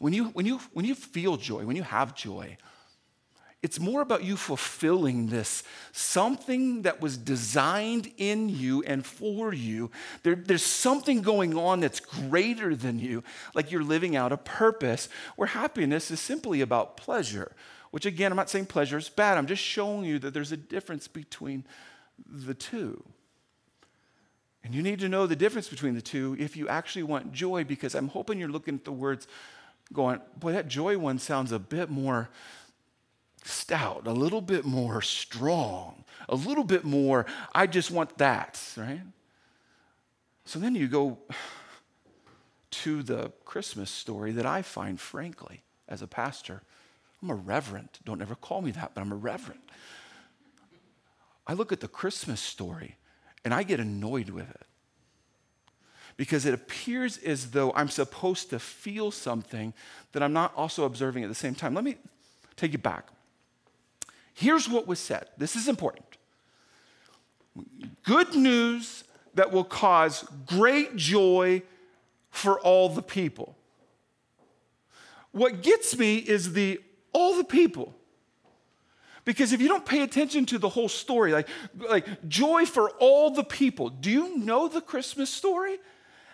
When 0.00 0.14
you, 0.14 0.24
when 0.28 0.46
you, 0.46 0.58
when 0.72 0.86
you 0.86 0.94
feel 0.94 1.36
joy, 1.36 1.66
when 1.66 1.76
you 1.76 1.82
have 1.82 2.14
joy, 2.14 2.56
it's 3.62 3.78
more 3.78 4.00
about 4.00 4.24
you 4.24 4.38
fulfilling 4.38 5.26
this 5.26 5.62
something 5.92 6.82
that 6.82 7.02
was 7.02 7.18
designed 7.18 8.10
in 8.16 8.48
you 8.48 8.82
and 8.84 9.04
for 9.04 9.52
you. 9.52 9.90
There, 10.22 10.34
there's 10.34 10.64
something 10.64 11.20
going 11.20 11.54
on 11.54 11.80
that's 11.80 12.00
greater 12.00 12.74
than 12.74 12.98
you, 12.98 13.22
like 13.54 13.70
you're 13.70 13.84
living 13.84 14.16
out 14.16 14.32
a 14.32 14.38
purpose, 14.38 15.10
where 15.36 15.48
happiness 15.48 16.10
is 16.10 16.18
simply 16.18 16.62
about 16.62 16.96
pleasure. 16.96 17.52
Which, 17.90 18.06
again, 18.06 18.32
I'm 18.32 18.36
not 18.36 18.48
saying 18.48 18.66
pleasure 18.66 18.96
is 18.96 19.10
bad, 19.10 19.36
I'm 19.36 19.46
just 19.46 19.62
showing 19.62 20.06
you 20.06 20.18
that 20.20 20.32
there's 20.32 20.52
a 20.52 20.56
difference 20.56 21.08
between 21.08 21.66
the 22.26 22.54
two. 22.54 23.04
And 24.64 24.74
you 24.74 24.82
need 24.82 25.00
to 25.00 25.10
know 25.10 25.26
the 25.26 25.36
difference 25.36 25.68
between 25.68 25.94
the 25.94 26.00
two 26.00 26.36
if 26.38 26.56
you 26.56 26.68
actually 26.68 27.02
want 27.02 27.34
joy, 27.34 27.64
because 27.64 27.94
I'm 27.94 28.08
hoping 28.08 28.38
you're 28.38 28.48
looking 28.48 28.76
at 28.76 28.86
the 28.86 28.92
words 28.92 29.26
going, 29.92 30.20
boy, 30.38 30.52
that 30.52 30.68
joy 30.68 30.98
one 30.98 31.18
sounds 31.18 31.52
a 31.52 31.58
bit 31.58 31.90
more 31.90 32.28
stout, 33.44 34.06
a 34.06 34.12
little 34.12 34.40
bit 34.40 34.64
more 34.64 35.02
strong, 35.02 36.04
a 36.28 36.34
little 36.34 36.64
bit 36.64 36.84
more, 36.84 37.26
I 37.54 37.66
just 37.66 37.90
want 37.90 38.18
that, 38.18 38.60
right? 38.76 39.00
So 40.44 40.58
then 40.58 40.74
you 40.74 40.88
go 40.88 41.18
to 42.70 43.02
the 43.02 43.32
Christmas 43.44 43.90
story 43.90 44.32
that 44.32 44.46
I 44.46 44.62
find, 44.62 45.00
frankly, 45.00 45.62
as 45.88 46.02
a 46.02 46.06
pastor, 46.06 46.62
I'm 47.22 47.30
a 47.30 47.34
reverend. 47.34 47.88
Don't 48.04 48.22
ever 48.22 48.34
call 48.34 48.62
me 48.62 48.70
that, 48.72 48.92
but 48.94 49.00
I'm 49.00 49.12
a 49.12 49.16
reverend. 49.16 49.60
I 51.46 51.54
look 51.54 51.72
at 51.72 51.80
the 51.80 51.88
Christmas 51.88 52.40
story 52.40 52.96
and 53.44 53.52
I 53.52 53.62
get 53.62 53.80
annoyed 53.80 54.30
with 54.30 54.48
it 54.48 54.66
because 56.16 56.46
it 56.46 56.54
appears 56.54 57.18
as 57.18 57.50
though 57.50 57.72
I'm 57.74 57.88
supposed 57.88 58.50
to 58.50 58.58
feel 58.58 59.10
something 59.10 59.72
that 60.12 60.22
I'm 60.22 60.32
not 60.32 60.52
also 60.56 60.84
observing 60.84 61.22
at 61.22 61.28
the 61.28 61.34
same 61.34 61.54
time. 61.54 61.74
Let 61.74 61.84
me 61.84 61.96
take 62.56 62.72
you 62.72 62.78
back. 62.78 63.08
Here's 64.34 64.68
what 64.68 64.86
was 64.86 64.98
said 64.98 65.28
this 65.38 65.56
is 65.56 65.68
important 65.68 66.06
good 68.04 68.34
news 68.34 69.04
that 69.34 69.52
will 69.52 69.64
cause 69.64 70.24
great 70.46 70.96
joy 70.96 71.62
for 72.30 72.60
all 72.60 72.88
the 72.88 73.02
people. 73.02 73.56
What 75.32 75.62
gets 75.62 75.96
me 75.96 76.16
is 76.16 76.52
the 76.52 76.80
all 77.12 77.36
the 77.36 77.44
people. 77.44 77.94
Because 79.24 79.52
if 79.52 79.60
you 79.60 79.68
don't 79.68 79.84
pay 79.84 80.02
attention 80.02 80.46
to 80.46 80.58
the 80.58 80.68
whole 80.68 80.88
story, 80.88 81.32
like, 81.32 81.48
like 81.76 82.28
joy 82.28 82.64
for 82.64 82.90
all 82.92 83.30
the 83.30 83.44
people, 83.44 83.90
do 83.90 84.10
you 84.10 84.38
know 84.38 84.66
the 84.66 84.80
Christmas 84.80 85.28
story? 85.30 85.78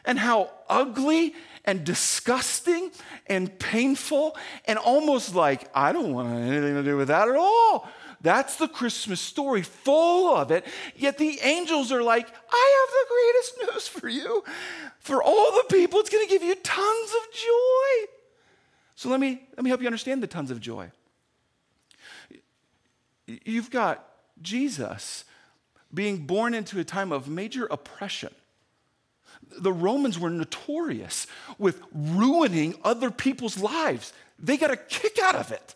And 0.07 0.19
how 0.19 0.51
ugly 0.69 1.35
and 1.65 1.85
disgusting 1.85 2.93
and 3.27 3.59
painful 3.59 4.37
and 4.65 4.79
almost 4.79 5.35
like, 5.35 5.69
I 5.75 5.93
don't 5.93 6.13
want 6.13 6.31
anything 6.31 6.75
to 6.75 6.83
do 6.83 6.97
with 6.97 7.09
that 7.09 7.29
at 7.29 7.37
all. 7.37 7.89
That's 8.21 8.57
the 8.57 8.69
Christmas 8.69 9.21
story, 9.21 9.63
full 9.63 10.35
of 10.35 10.51
it. 10.51 10.65
Yet 10.95 11.19
the 11.19 11.39
angels 11.43 11.93
are 11.93 12.03
like, 12.03 12.27
I 12.51 12.87
have 12.87 12.95
the 12.95 13.07
greatest 13.13 13.75
news 13.75 13.89
for 13.89 14.09
you. 14.09 14.43
For 15.01 15.23
all 15.23 15.53
the 15.53 15.65
people, 15.69 16.01
it's 16.01 16.11
going 16.11 16.25
to 16.25 16.31
give 16.31 16.43
you 16.43 16.55
tons 16.55 17.11
of 17.11 17.35
joy. 17.35 18.13
So 18.95 19.11
let 19.11 19.21
me, 19.21 19.43
let 19.57 19.65
me 19.65 19.71
help 19.71 19.81
you 19.81 19.87
understand 19.87 20.23
the 20.23 20.27
tons 20.27 20.51
of 20.51 20.61
joy. 20.61 20.91
You've 23.27 23.71
got 23.71 24.09
Jesus 24.41 25.25
being 25.93 26.27
born 26.27 26.55
into 26.55 26.79
a 26.79 26.85
time 26.85 27.13
of 27.13 27.29
major 27.29 27.67
oppression. 27.67 28.33
The 29.59 29.73
Romans 29.73 30.19
were 30.19 30.31
notorious 30.31 31.27
with 31.59 31.81
ruining 31.93 32.75
other 32.85 33.11
people's 33.11 33.59
lives. 33.59 34.13
They 34.39 34.57
got 34.57 34.71
a 34.71 34.77
kick 34.77 35.19
out 35.19 35.35
of 35.35 35.53
it. 35.53 35.75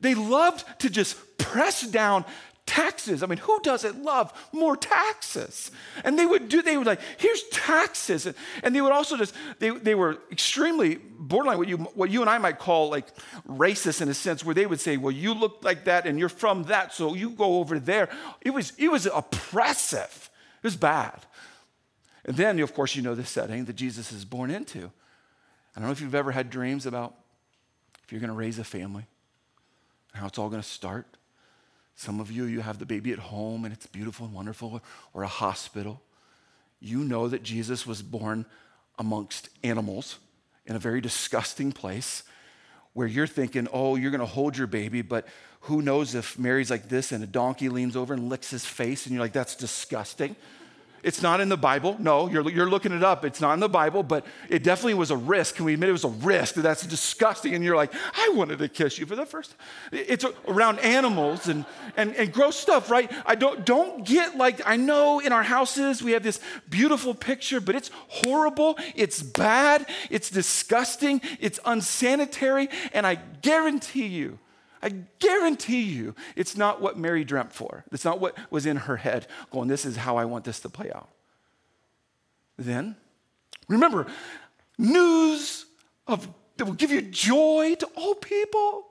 They 0.00 0.14
loved 0.14 0.64
to 0.80 0.90
just 0.90 1.16
press 1.38 1.82
down 1.82 2.24
taxes. 2.66 3.22
I 3.22 3.26
mean, 3.26 3.38
who 3.38 3.60
doesn't 3.60 4.02
love 4.02 4.32
more 4.52 4.76
taxes? 4.76 5.70
And 6.02 6.18
they 6.18 6.26
would 6.26 6.48
do, 6.48 6.62
they 6.62 6.76
would 6.76 6.86
like, 6.86 7.00
here's 7.18 7.42
taxes. 7.52 8.26
And 8.62 8.74
they 8.74 8.80
would 8.80 8.92
also 8.92 9.16
just, 9.16 9.34
they, 9.58 9.70
they 9.70 9.94
were 9.94 10.18
extremely 10.32 10.96
borderline, 10.96 11.58
what 11.58 11.68
you, 11.68 11.76
what 11.76 12.10
you 12.10 12.20
and 12.22 12.30
I 12.30 12.38
might 12.38 12.58
call 12.58 12.90
like 12.90 13.06
racist 13.46 14.00
in 14.00 14.08
a 14.08 14.14
sense, 14.14 14.44
where 14.44 14.54
they 14.54 14.66
would 14.66 14.80
say, 14.80 14.96
well, 14.96 15.12
you 15.12 15.34
look 15.34 15.62
like 15.62 15.84
that 15.84 16.06
and 16.06 16.18
you're 16.18 16.28
from 16.28 16.64
that, 16.64 16.94
so 16.94 17.14
you 17.14 17.30
go 17.30 17.58
over 17.58 17.78
there. 17.78 18.08
It 18.40 18.50
was, 18.50 18.72
it 18.78 18.90
was 18.90 19.06
oppressive. 19.06 20.30
It 20.58 20.66
was 20.66 20.76
bad. 20.76 21.20
And 22.24 22.36
then, 22.36 22.58
of 22.60 22.74
course, 22.74 22.94
you 22.96 23.02
know 23.02 23.14
the 23.14 23.24
setting 23.24 23.64
that 23.66 23.76
Jesus 23.76 24.12
is 24.12 24.24
born 24.24 24.50
into. 24.50 24.90
I 25.76 25.80
don't 25.80 25.88
know 25.88 25.92
if 25.92 26.00
you've 26.00 26.14
ever 26.14 26.32
had 26.32 26.50
dreams 26.50 26.86
about 26.86 27.14
if 28.04 28.12
you're 28.12 28.20
going 28.20 28.30
to 28.30 28.36
raise 28.36 28.58
a 28.58 28.64
family, 28.64 29.06
how 30.12 30.26
it's 30.26 30.38
all 30.38 30.48
going 30.48 30.62
to 30.62 30.68
start. 30.68 31.06
Some 31.96 32.20
of 32.20 32.30
you, 32.30 32.44
you 32.44 32.60
have 32.60 32.78
the 32.78 32.86
baby 32.86 33.12
at 33.12 33.18
home 33.18 33.64
and 33.64 33.72
it's 33.72 33.86
beautiful 33.86 34.26
and 34.26 34.34
wonderful, 34.34 34.82
or 35.12 35.22
a 35.22 35.28
hospital. 35.28 36.00
You 36.80 36.98
know 36.98 37.28
that 37.28 37.42
Jesus 37.42 37.86
was 37.86 38.02
born 38.02 38.46
amongst 38.98 39.48
animals 39.62 40.18
in 40.66 40.76
a 40.76 40.78
very 40.78 41.00
disgusting 41.00 41.72
place 41.72 42.24
where 42.92 43.06
you're 43.06 43.26
thinking, 43.26 43.68
oh, 43.72 43.96
you're 43.96 44.10
going 44.10 44.20
to 44.20 44.26
hold 44.26 44.56
your 44.56 44.66
baby, 44.66 45.02
but 45.02 45.26
who 45.62 45.82
knows 45.82 46.14
if 46.14 46.38
Mary's 46.38 46.70
like 46.70 46.88
this 46.88 47.10
and 47.10 47.24
a 47.24 47.26
donkey 47.26 47.68
leans 47.68 47.96
over 47.96 48.14
and 48.14 48.28
licks 48.28 48.50
his 48.50 48.64
face 48.64 49.06
and 49.06 49.14
you're 49.14 49.22
like, 49.22 49.32
that's 49.32 49.56
disgusting. 49.56 50.36
It's 51.04 51.20
not 51.20 51.40
in 51.40 51.50
the 51.50 51.56
Bible. 51.58 51.96
No, 51.98 52.30
you're, 52.30 52.50
you're 52.50 52.68
looking 52.68 52.90
it 52.92 53.04
up. 53.04 53.26
It's 53.26 53.40
not 53.40 53.52
in 53.52 53.60
the 53.60 53.68
Bible, 53.68 54.02
but 54.02 54.24
it 54.48 54.62
definitely 54.62 54.94
was 54.94 55.10
a 55.10 55.16
risk. 55.16 55.56
Can 55.56 55.66
we 55.66 55.74
admit 55.74 55.90
it 55.90 55.92
was 55.92 56.04
a 56.04 56.08
risk? 56.08 56.54
That's 56.54 56.86
disgusting. 56.86 57.54
And 57.54 57.62
you're 57.62 57.76
like, 57.76 57.92
I 58.14 58.30
wanted 58.34 58.58
to 58.60 58.68
kiss 58.68 58.98
you 58.98 59.04
for 59.04 59.14
the 59.14 59.26
first 59.26 59.54
It's 59.92 60.24
around 60.48 60.78
animals 60.78 61.46
and, 61.46 61.66
and, 61.98 62.16
and 62.16 62.32
gross 62.32 62.56
stuff, 62.56 62.90
right? 62.90 63.12
I 63.26 63.34
don't, 63.34 63.66
don't 63.66 64.06
get 64.06 64.38
like, 64.38 64.62
I 64.66 64.76
know 64.76 65.20
in 65.20 65.30
our 65.30 65.42
houses 65.42 66.02
we 66.02 66.12
have 66.12 66.22
this 66.22 66.40
beautiful 66.70 67.14
picture, 67.14 67.60
but 67.60 67.74
it's 67.74 67.90
horrible. 68.08 68.78
It's 68.94 69.22
bad. 69.22 69.86
It's 70.08 70.30
disgusting. 70.30 71.20
It's 71.38 71.60
unsanitary. 71.66 72.70
And 72.94 73.06
I 73.06 73.16
guarantee 73.42 74.06
you, 74.06 74.38
I 74.84 74.90
guarantee 75.18 75.80
you 75.80 76.14
it's 76.36 76.58
not 76.58 76.82
what 76.82 76.98
Mary 76.98 77.24
dreamt 77.24 77.54
for. 77.54 77.84
It's 77.90 78.04
not 78.04 78.20
what 78.20 78.36
was 78.50 78.66
in 78.66 78.76
her 78.76 78.98
head 78.98 79.26
going, 79.50 79.66
this 79.66 79.86
is 79.86 79.96
how 79.96 80.18
I 80.18 80.26
want 80.26 80.44
this 80.44 80.60
to 80.60 80.68
play 80.68 80.92
out. 80.92 81.08
Then, 82.58 82.94
remember, 83.66 84.06
news 84.76 85.64
of 86.06 86.28
that 86.58 86.66
will 86.66 86.74
give 86.74 86.90
you 86.90 87.00
joy 87.00 87.74
to 87.78 87.86
all 87.96 88.14
people. 88.14 88.86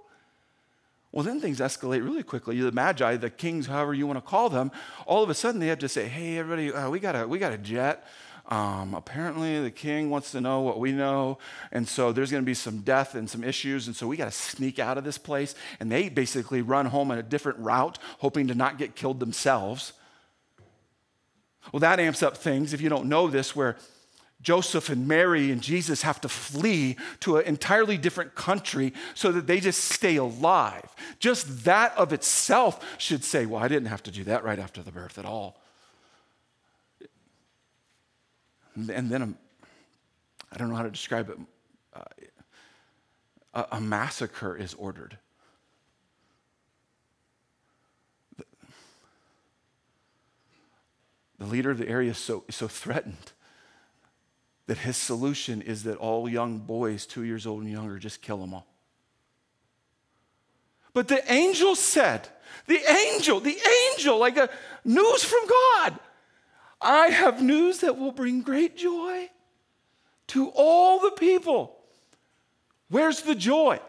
Well, 1.12 1.24
then 1.24 1.40
things 1.40 1.60
escalate 1.60 2.04
really 2.04 2.24
quickly. 2.24 2.60
The 2.60 2.72
magi, 2.72 3.16
the 3.18 3.30
kings, 3.30 3.68
however 3.68 3.94
you 3.94 4.08
want 4.08 4.18
to 4.18 4.28
call 4.28 4.50
them, 4.50 4.72
all 5.06 5.22
of 5.22 5.30
a 5.30 5.36
sudden 5.36 5.62
they 5.62 5.68
have 5.68 5.80
to 5.80 5.88
say, 5.88 6.08
"Hey, 6.08 6.40
everybody, 6.40 6.74
uh, 6.74 6.90
we 6.90 7.00
got 7.00 7.16
a 7.16 7.28
we 7.28 7.38
got 7.38 7.54
a 7.54 7.58
jet. 7.58 8.04
Um, 8.48 8.94
apparently, 8.94 9.62
the 9.62 9.72
king 9.72 10.10
wants 10.10 10.32
to 10.32 10.42
know 10.42 10.62
what 10.62 10.80
we 10.80 10.92
know. 10.92 11.38
And 11.72 11.88
so 11.88 12.12
there's 12.12 12.30
going 12.30 12.44
to 12.44 12.46
be 12.46 12.54
some 12.54 12.80
death 12.80 13.16
and 13.16 13.30
some 13.30 13.44
issues. 13.44 13.88
And 13.88 13.96
so 13.96 14.08
we 14.08 14.18
got 14.18 14.26
to 14.26 14.32
sneak 14.32 14.80
out 14.80 14.98
of 14.98 15.04
this 15.04 15.18
place. 15.18 15.56
And 15.80 15.92
they 15.92 16.10
basically 16.10 16.62
run 16.62 16.88
home 16.88 17.12
on 17.12 17.18
a 17.18 17.24
different 17.24 17.60
route, 17.60 17.98
hoping 18.20 18.48
to 18.48 18.56
not 18.56 18.78
get 18.78 18.96
killed 18.96 19.20
themselves. 19.20 19.94
Well, 21.72 21.80
that 21.80 22.00
amps 22.00 22.22
up 22.22 22.36
things 22.36 22.74
if 22.74 22.82
you 22.82 22.90
don't 22.90 23.08
know 23.08 23.30
this, 23.30 23.56
where 23.56 23.78
Joseph 24.42 24.90
and 24.90 25.08
Mary 25.08 25.50
and 25.50 25.62
Jesus 25.62 26.02
have 26.02 26.20
to 26.22 26.30
flee 26.30 26.98
to 27.22 27.38
an 27.38 27.46
entirely 27.46 27.98
different 27.98 28.36
country 28.36 28.94
so 29.16 29.32
that 29.32 29.48
they 29.48 29.62
just 29.62 29.86
stay 29.86 30.18
alive. 30.18 30.94
Just 31.20 31.64
that 31.64 31.98
of 31.98 32.12
itself 32.12 32.86
should 32.98 33.24
say, 33.24 33.46
well, 33.46 33.64
I 33.64 33.70
didn't 33.70 33.88
have 33.88 34.04
to 34.04 34.12
do 34.12 34.26
that 34.26 34.44
right 34.44 34.60
after 34.60 34.84
the 34.84 34.92
birth 34.92 35.18
at 35.18 35.24
all. 35.24 35.63
And 38.76 39.10
then 39.10 39.38
I 40.52 40.58
don't 40.58 40.70
know 40.70 40.76
how 40.76 40.84
to 40.84 40.92
describe 40.92 41.30
it. 41.30 41.38
Uh, 41.94 42.02
a, 43.54 43.66
a 43.74 43.82
massacre 43.82 44.56
is 44.56 44.74
ordered. 44.74 45.18
The, 48.38 48.46
the 51.40 51.46
leader 51.46 51.72
of 51.72 51.78
the 51.78 51.88
area 51.88 52.12
is 52.12 52.18
so, 52.18 52.44
is 52.48 52.56
so 52.56 52.68
threatened 52.68 53.32
that 54.68 54.80
his 54.80 54.98
solution 54.98 55.62
is 55.62 55.84
that 55.84 55.98
all 55.98 56.28
young 56.30 56.60
boys, 56.60 57.06
two 57.06 57.24
years 57.24 57.46
old 57.46 57.64
and 57.64 57.72
younger, 57.72 58.00
just 58.00 58.22
kill 58.22 58.38
them 58.38 58.54
all. 58.54 58.68
But 60.94 61.08
the 61.08 61.32
angel 61.32 61.76
said, 61.76 62.30
the 62.68 62.80
angel, 62.90 63.40
the 63.40 63.58
angel, 63.92 64.20
like 64.20 64.38
a 64.38 64.50
news 64.86 65.24
from 65.24 65.42
God, 65.48 66.00
I 66.84 67.08
have 67.08 67.42
news 67.42 67.80
that 67.80 67.98
will 67.98 68.12
bring 68.12 68.42
great 68.42 68.78
joy 68.78 69.30
to 70.28 70.52
all 70.56 71.00
the 71.00 71.12
people. 71.12 71.78
Where's 72.90 73.22
the 73.22 73.36
joy? 73.36 73.80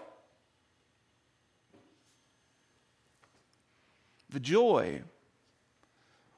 The 4.31 4.41
joy 4.41 5.03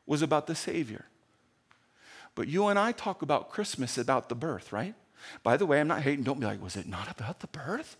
was 0.06 0.22
about 0.22 0.46
the 0.46 0.54
Savior. 0.54 1.06
But 2.34 2.48
you 2.48 2.66
and 2.66 2.78
I 2.78 2.92
talk 2.92 3.22
about 3.22 3.50
Christmas 3.50 3.96
about 3.96 4.28
the 4.28 4.34
birth, 4.34 4.72
right? 4.72 4.94
By 5.42 5.56
the 5.56 5.66
way, 5.66 5.80
I'm 5.80 5.88
not 5.88 6.02
hating. 6.02 6.25
Don't 6.25 6.38
be 6.38 6.46
like, 6.46 6.62
was 6.62 6.76
it 6.76 6.86
not 6.86 7.10
about 7.10 7.40
the 7.40 7.46
birth? 7.46 7.96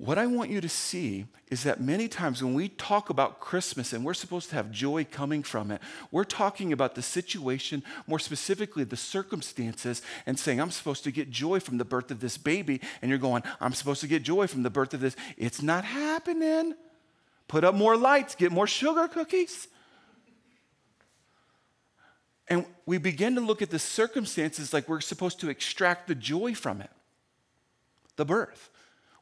What 0.00 0.16
I 0.16 0.26
want 0.26 0.48
you 0.48 0.62
to 0.62 0.68
see 0.68 1.26
is 1.50 1.64
that 1.64 1.78
many 1.78 2.08
times 2.08 2.42
when 2.42 2.54
we 2.54 2.70
talk 2.70 3.10
about 3.10 3.38
Christmas 3.38 3.92
and 3.92 4.02
we're 4.02 4.14
supposed 4.14 4.48
to 4.48 4.54
have 4.54 4.70
joy 4.70 5.04
coming 5.04 5.42
from 5.42 5.70
it, 5.70 5.82
we're 6.10 6.24
talking 6.24 6.72
about 6.72 6.94
the 6.94 7.02
situation, 7.02 7.82
more 8.06 8.18
specifically 8.18 8.82
the 8.84 8.96
circumstances, 8.96 10.00
and 10.24 10.38
saying, 10.38 10.58
I'm 10.58 10.70
supposed 10.70 11.04
to 11.04 11.10
get 11.10 11.28
joy 11.30 11.60
from 11.60 11.76
the 11.76 11.84
birth 11.84 12.10
of 12.10 12.20
this 12.20 12.38
baby. 12.38 12.80
And 13.02 13.10
you're 13.10 13.18
going, 13.18 13.42
I'm 13.60 13.74
supposed 13.74 14.00
to 14.00 14.06
get 14.06 14.22
joy 14.22 14.46
from 14.46 14.62
the 14.62 14.70
birth 14.70 14.94
of 14.94 15.00
this. 15.00 15.16
It's 15.36 15.60
not 15.60 15.84
happening. 15.84 16.72
Put 17.46 17.62
up 17.62 17.74
more 17.74 17.94
lights, 17.94 18.34
get 18.34 18.52
more 18.52 18.66
sugar 18.66 19.06
cookies. 19.06 19.68
And 22.48 22.64
we 22.86 22.96
begin 22.96 23.34
to 23.34 23.42
look 23.42 23.60
at 23.60 23.68
the 23.68 23.78
circumstances 23.78 24.72
like 24.72 24.88
we're 24.88 25.02
supposed 25.02 25.40
to 25.40 25.50
extract 25.50 26.08
the 26.08 26.14
joy 26.14 26.54
from 26.54 26.80
it. 26.80 26.90
the 28.20 28.24
birth, 28.26 28.70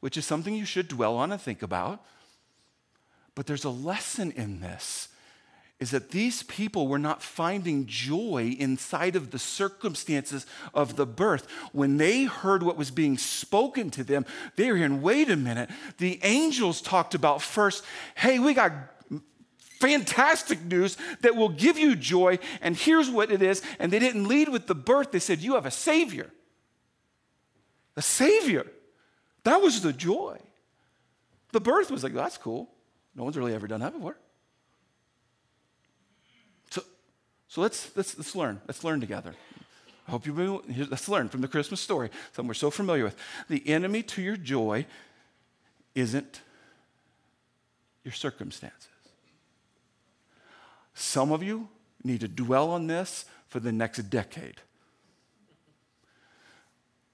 which 0.00 0.16
is 0.16 0.26
something 0.26 0.54
you 0.54 0.64
should 0.64 0.88
dwell 0.88 1.16
on 1.16 1.32
and 1.32 1.40
think 1.40 1.62
about. 1.62 2.04
But 3.34 3.46
there's 3.46 3.64
a 3.64 3.70
lesson 3.70 4.32
in 4.32 4.60
this 4.60 5.08
is 5.80 5.92
that 5.92 6.10
these 6.10 6.42
people 6.42 6.88
were 6.88 6.98
not 6.98 7.22
finding 7.22 7.86
joy 7.86 8.56
inside 8.58 9.14
of 9.14 9.30
the 9.30 9.38
circumstances 9.38 10.44
of 10.74 10.96
the 10.96 11.06
birth. 11.06 11.48
When 11.72 11.98
they 11.98 12.24
heard 12.24 12.64
what 12.64 12.76
was 12.76 12.90
being 12.90 13.16
spoken 13.16 13.90
to 13.90 14.02
them, 14.02 14.26
they 14.56 14.70
were 14.70 14.76
hearing, 14.76 15.02
wait 15.02 15.30
a 15.30 15.36
minute, 15.36 15.70
the 15.98 16.18
angels 16.24 16.80
talked 16.80 17.14
about 17.14 17.42
first, 17.42 17.84
hey, 18.16 18.40
we 18.40 18.54
got 18.54 18.72
fantastic 19.78 20.60
news 20.64 20.96
that 21.20 21.36
will 21.36 21.48
give 21.48 21.78
you 21.78 21.94
joy, 21.94 22.40
and 22.60 22.76
here's 22.76 23.08
what 23.08 23.30
it 23.30 23.40
is. 23.40 23.62
And 23.78 23.92
they 23.92 24.00
didn't 24.00 24.26
lead 24.26 24.48
with 24.48 24.66
the 24.66 24.74
birth, 24.74 25.12
they 25.12 25.20
said, 25.20 25.38
You 25.38 25.54
have 25.54 25.66
a 25.66 25.70
Savior. 25.70 26.30
A 27.96 28.02
Savior. 28.02 28.66
That 29.48 29.62
was 29.62 29.80
the 29.80 29.94
joy. 29.94 30.38
The 31.52 31.60
birth 31.60 31.90
was 31.90 32.04
like, 32.04 32.12
That's 32.12 32.36
cool. 32.36 32.68
No 33.14 33.24
one's 33.24 33.34
really 33.38 33.54
ever 33.54 33.66
done 33.66 33.80
that 33.80 33.94
before. 33.94 34.14
So, 36.70 36.82
so 37.48 37.62
let's, 37.62 37.90
let's, 37.96 38.18
let's 38.18 38.36
learn. 38.36 38.60
Let's 38.66 38.84
learn 38.84 39.00
together. 39.00 39.34
I 40.06 40.10
hope 40.10 40.26
you 40.26 40.62
let's 40.90 41.08
learn 41.08 41.30
from 41.30 41.40
the 41.40 41.48
Christmas 41.48 41.80
story, 41.80 42.10
something 42.32 42.46
we're 42.46 42.54
so 42.54 42.70
familiar 42.70 43.04
with. 43.04 43.16
The 43.48 43.66
enemy 43.66 44.02
to 44.02 44.20
your 44.20 44.36
joy 44.36 44.84
isn't 45.94 46.42
your 48.04 48.12
circumstances. 48.12 48.88
Some 50.92 51.32
of 51.32 51.42
you 51.42 51.68
need 52.04 52.20
to 52.20 52.28
dwell 52.28 52.70
on 52.70 52.86
this 52.86 53.24
for 53.48 53.60
the 53.60 53.72
next 53.72 54.10
decade. 54.10 54.60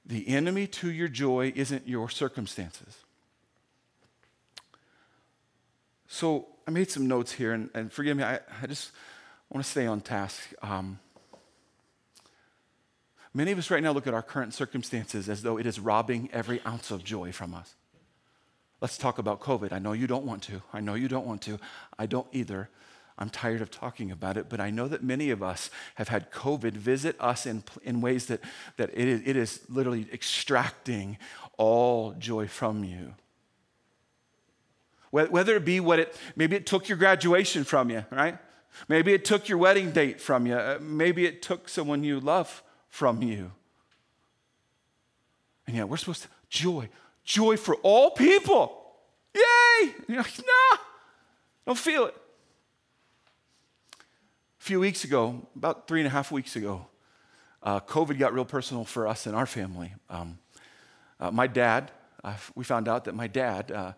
The 0.06 0.28
enemy 0.28 0.66
to 0.66 0.90
your 0.90 1.08
joy 1.08 1.52
isn't 1.56 1.88
your 1.88 2.10
circumstances. 2.10 2.98
So 6.06 6.46
I 6.66 6.70
made 6.70 6.90
some 6.90 7.08
notes 7.08 7.32
here, 7.32 7.52
and, 7.52 7.70
and 7.74 7.92
forgive 7.92 8.16
me, 8.16 8.22
I, 8.22 8.40
I 8.62 8.66
just 8.66 8.92
want 9.50 9.64
to 9.64 9.70
stay 9.70 9.86
on 9.86 10.00
task. 10.00 10.52
Um, 10.62 10.98
many 13.32 13.50
of 13.50 13.58
us 13.58 13.70
right 13.70 13.82
now 13.82 13.92
look 13.92 14.06
at 14.06 14.14
our 14.14 14.22
current 14.22 14.54
circumstances 14.54 15.28
as 15.28 15.42
though 15.42 15.58
it 15.58 15.66
is 15.66 15.80
robbing 15.80 16.28
every 16.32 16.60
ounce 16.66 16.90
of 16.90 17.02
joy 17.02 17.32
from 17.32 17.54
us. 17.54 17.74
Let's 18.80 18.98
talk 18.98 19.18
about 19.18 19.40
COVID. 19.40 19.72
I 19.72 19.78
know 19.78 19.92
you 19.92 20.06
don't 20.06 20.26
want 20.26 20.42
to. 20.44 20.62
I 20.72 20.80
know 20.80 20.94
you 20.94 21.08
don't 21.08 21.26
want 21.26 21.40
to. 21.42 21.58
I 21.98 22.06
don't 22.06 22.26
either. 22.32 22.68
I'm 23.16 23.30
tired 23.30 23.60
of 23.60 23.70
talking 23.70 24.10
about 24.10 24.36
it, 24.36 24.48
but 24.48 24.60
I 24.60 24.70
know 24.70 24.88
that 24.88 25.04
many 25.04 25.30
of 25.30 25.42
us 25.42 25.70
have 25.94 26.08
had 26.08 26.32
COVID 26.32 26.72
visit 26.72 27.14
us 27.20 27.46
in, 27.46 27.62
in 27.84 28.00
ways 28.00 28.26
that, 28.26 28.40
that 28.76 28.90
it, 28.92 29.06
is, 29.06 29.22
it 29.24 29.36
is 29.36 29.60
literally 29.68 30.08
extracting 30.12 31.18
all 31.56 32.12
joy 32.18 32.48
from 32.48 32.82
you. 32.82 33.14
Whether 35.12 35.54
it 35.54 35.64
be 35.64 35.78
what 35.78 36.00
it, 36.00 36.16
maybe 36.34 36.56
it 36.56 36.66
took 36.66 36.88
your 36.88 36.98
graduation 36.98 37.62
from 37.62 37.88
you, 37.88 38.04
right? 38.10 38.36
Maybe 38.88 39.14
it 39.14 39.24
took 39.24 39.48
your 39.48 39.58
wedding 39.58 39.92
date 39.92 40.20
from 40.20 40.44
you. 40.44 40.56
Uh, 40.56 40.78
maybe 40.80 41.24
it 41.24 41.40
took 41.40 41.68
someone 41.68 42.02
you 42.02 42.18
love 42.18 42.64
from 42.88 43.22
you. 43.22 43.52
And 45.68 45.76
yet 45.76 45.88
we're 45.88 45.98
supposed 45.98 46.22
to, 46.22 46.28
joy, 46.48 46.88
joy 47.22 47.56
for 47.56 47.76
all 47.76 48.10
people. 48.10 48.82
Yay! 49.32 49.82
And 49.82 50.08
you're 50.08 50.18
like, 50.18 50.38
nah, 50.38 50.78
don't 51.64 51.78
feel 51.78 52.06
it 52.06 52.16
few 54.64 54.80
weeks 54.80 55.04
ago, 55.04 55.46
about 55.54 55.86
three 55.86 56.00
and 56.00 56.06
a 56.06 56.10
half 56.10 56.32
weeks 56.32 56.56
ago, 56.56 56.86
uh, 57.62 57.80
COVID 57.80 58.18
got 58.18 58.32
real 58.32 58.46
personal 58.46 58.86
for 58.86 59.06
us 59.06 59.26
and 59.26 59.36
our 59.36 59.44
family. 59.44 59.92
Um, 60.08 60.38
uh, 61.20 61.30
my 61.30 61.46
dad, 61.46 61.90
uh, 62.24 62.32
we 62.54 62.64
found 62.64 62.88
out 62.88 63.04
that 63.04 63.14
my 63.14 63.26
dad 63.26 63.70
uh, 63.70 63.92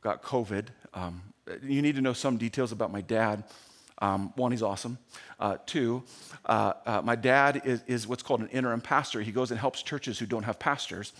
got 0.00 0.22
COVID. 0.22 0.68
Um, 0.94 1.34
you 1.64 1.82
need 1.82 1.96
to 1.96 2.00
know 2.00 2.12
some 2.12 2.36
details 2.36 2.70
about 2.70 2.92
my 2.92 3.00
dad. 3.00 3.42
Um, 4.00 4.32
one, 4.36 4.52
he's 4.52 4.62
awesome. 4.62 4.98
Uh, 5.40 5.56
two, 5.66 6.04
uh, 6.44 7.02
my 7.02 7.16
dad 7.16 7.62
is, 7.64 7.82
is, 7.88 8.06
what's 8.06 8.22
called 8.22 8.38
an 8.38 8.48
interim 8.50 8.80
pastor. 8.80 9.20
He 9.20 9.32
goes 9.32 9.50
and 9.50 9.58
helps 9.58 9.82
churches 9.82 10.16
who 10.16 10.26
don't 10.26 10.44
have 10.44 10.60
pastors. 10.60 11.12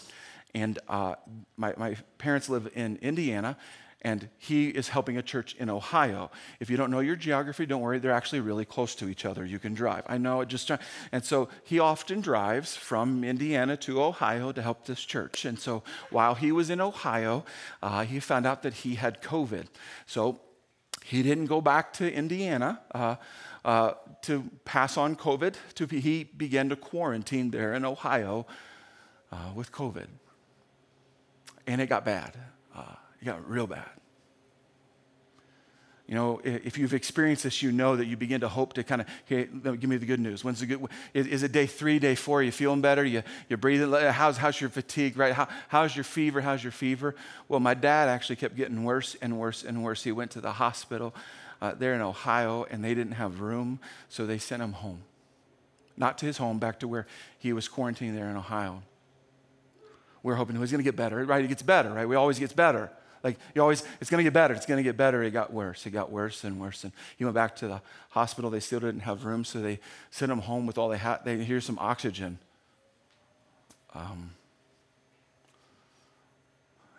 And 0.54 0.78
my, 0.86 1.74
my 1.76 1.96
parents 2.18 2.48
live 2.48 2.70
in 2.76 2.96
Indiana, 3.02 3.56
and 4.02 4.28
he 4.38 4.68
is 4.68 4.88
helping 4.88 5.16
a 5.16 5.22
church 5.22 5.56
in 5.58 5.68
Ohio. 5.68 6.30
If 6.60 6.70
you 6.70 6.76
don't 6.76 6.90
know 6.90 7.00
your 7.00 7.16
geography, 7.16 7.66
don't 7.66 7.80
worry, 7.80 7.98
they're 7.98 8.12
actually 8.12 8.40
really 8.40 8.64
close 8.64 8.94
to 8.96 9.08
each 9.08 9.24
other. 9.24 9.44
You 9.44 9.58
can 9.58 9.74
drive. 9.74 10.04
I 10.06 10.18
know 10.18 10.40
it 10.40 10.48
just, 10.48 10.70
and 11.10 11.24
so 11.24 11.48
he 11.64 11.80
often 11.80 12.20
drives 12.20 12.76
from 12.76 13.24
Indiana 13.24 13.76
to 13.78 14.00
Ohio 14.02 14.52
to 14.52 14.62
help 14.62 14.86
this 14.86 15.00
church. 15.00 15.44
And 15.44 15.58
so 15.58 15.82
while 16.10 16.36
he 16.36 16.52
was 16.52 16.70
in 16.70 16.80
Ohio, 16.80 17.44
uh, 17.82 18.04
he 18.04 18.20
found 18.20 18.46
out 18.46 18.62
that 18.62 18.74
he 18.74 18.94
had 18.94 19.20
COVID. 19.20 19.66
So 20.06 20.40
he 21.04 21.22
didn't 21.22 21.46
go 21.46 21.60
back 21.60 21.92
to 21.94 22.12
Indiana. 22.12 22.80
Uh, 22.94 23.16
uh, 23.64 23.92
to 24.22 24.48
pass 24.64 24.96
on 24.96 25.14
COVID, 25.14 25.54
to 25.74 25.86
be, 25.86 26.00
he 26.00 26.24
began 26.24 26.68
to 26.70 26.76
quarantine 26.76 27.50
there 27.50 27.74
in 27.74 27.84
Ohio 27.84 28.46
uh, 29.30 29.36
with 29.54 29.72
COVID. 29.72 30.06
And 31.66 31.80
it 31.80 31.88
got 31.88 32.04
bad. 32.04 32.38
It 33.20 33.24
got 33.24 33.48
real 33.48 33.66
bad. 33.66 33.88
You 36.08 36.14
know, 36.14 36.40
if 36.42 36.78
you've 36.78 36.94
experienced 36.94 37.42
this, 37.42 37.62
you 37.62 37.70
know 37.70 37.94
that 37.96 38.06
you 38.06 38.16
begin 38.16 38.40
to 38.40 38.48
hope 38.48 38.72
to 38.72 38.82
kind 38.82 39.02
of, 39.02 39.06
give 39.28 39.84
me 39.84 39.98
the 39.98 40.06
good 40.06 40.20
news. 40.20 40.42
When's 40.42 40.60
the 40.60 40.64
good? 40.64 40.80
Is, 41.12 41.26
is 41.26 41.42
it 41.42 41.52
day 41.52 41.66
three, 41.66 41.98
day 41.98 42.14
four? 42.14 42.40
Are 42.40 42.42
you 42.42 42.50
feeling 42.50 42.80
better? 42.80 43.04
You, 43.04 43.22
you're 43.50 43.58
breathing. 43.58 43.92
How's, 43.92 44.38
how's 44.38 44.58
your 44.58 44.70
fatigue, 44.70 45.18
right? 45.18 45.34
How, 45.34 45.48
how's 45.68 45.94
your 45.94 46.04
fever? 46.04 46.40
How's 46.40 46.64
your 46.64 46.72
fever? 46.72 47.14
Well, 47.46 47.60
my 47.60 47.74
dad 47.74 48.08
actually 48.08 48.36
kept 48.36 48.56
getting 48.56 48.84
worse 48.84 49.16
and 49.20 49.38
worse 49.38 49.62
and 49.62 49.84
worse. 49.84 50.02
He 50.02 50.10
went 50.10 50.30
to 50.30 50.40
the 50.40 50.52
hospital 50.52 51.14
uh, 51.60 51.74
there 51.74 51.92
in 51.92 52.00
Ohio, 52.00 52.64
and 52.70 52.82
they 52.82 52.94
didn't 52.94 53.12
have 53.12 53.42
room, 53.42 53.78
so 54.08 54.24
they 54.24 54.38
sent 54.38 54.62
him 54.62 54.72
home. 54.72 55.02
Not 55.98 56.16
to 56.18 56.26
his 56.26 56.38
home, 56.38 56.58
back 56.58 56.80
to 56.80 56.88
where 56.88 57.06
he 57.38 57.52
was 57.52 57.68
quarantined 57.68 58.16
there 58.16 58.30
in 58.30 58.36
Ohio. 58.36 58.82
We 60.22 60.32
we're 60.32 60.36
hoping 60.36 60.56
he 60.56 60.60
was 60.60 60.70
going 60.70 60.82
to 60.82 60.88
get 60.88 60.96
better, 60.96 61.22
right? 61.26 61.42
He 61.42 61.48
gets 61.48 61.62
better, 61.62 61.90
right? 61.90 62.08
We 62.08 62.16
always 62.16 62.38
gets 62.38 62.54
better. 62.54 62.90
Like, 63.22 63.38
you 63.54 63.62
always, 63.62 63.82
it's 64.00 64.10
to 64.10 64.22
get 64.22 64.32
better. 64.32 64.54
It's 64.54 64.66
to 64.66 64.82
get 64.82 64.96
better. 64.96 65.22
It 65.22 65.32
got 65.32 65.52
worse. 65.52 65.86
It 65.86 65.90
got 65.90 66.10
worse 66.10 66.44
and 66.44 66.60
worse. 66.60 66.84
And 66.84 66.92
he 67.16 67.24
went 67.24 67.34
back 67.34 67.56
to 67.56 67.68
the 67.68 67.82
hospital. 68.10 68.50
They 68.50 68.60
still 68.60 68.80
didn't 68.80 69.00
have 69.00 69.24
room, 69.24 69.44
so 69.44 69.60
they 69.60 69.80
sent 70.10 70.30
him 70.30 70.40
home 70.40 70.66
with 70.66 70.78
all 70.78 70.88
they 70.88 70.98
had. 70.98 71.24
They, 71.24 71.36
here's 71.38 71.64
some 71.64 71.78
oxygen. 71.80 72.38
Um, 73.94 74.30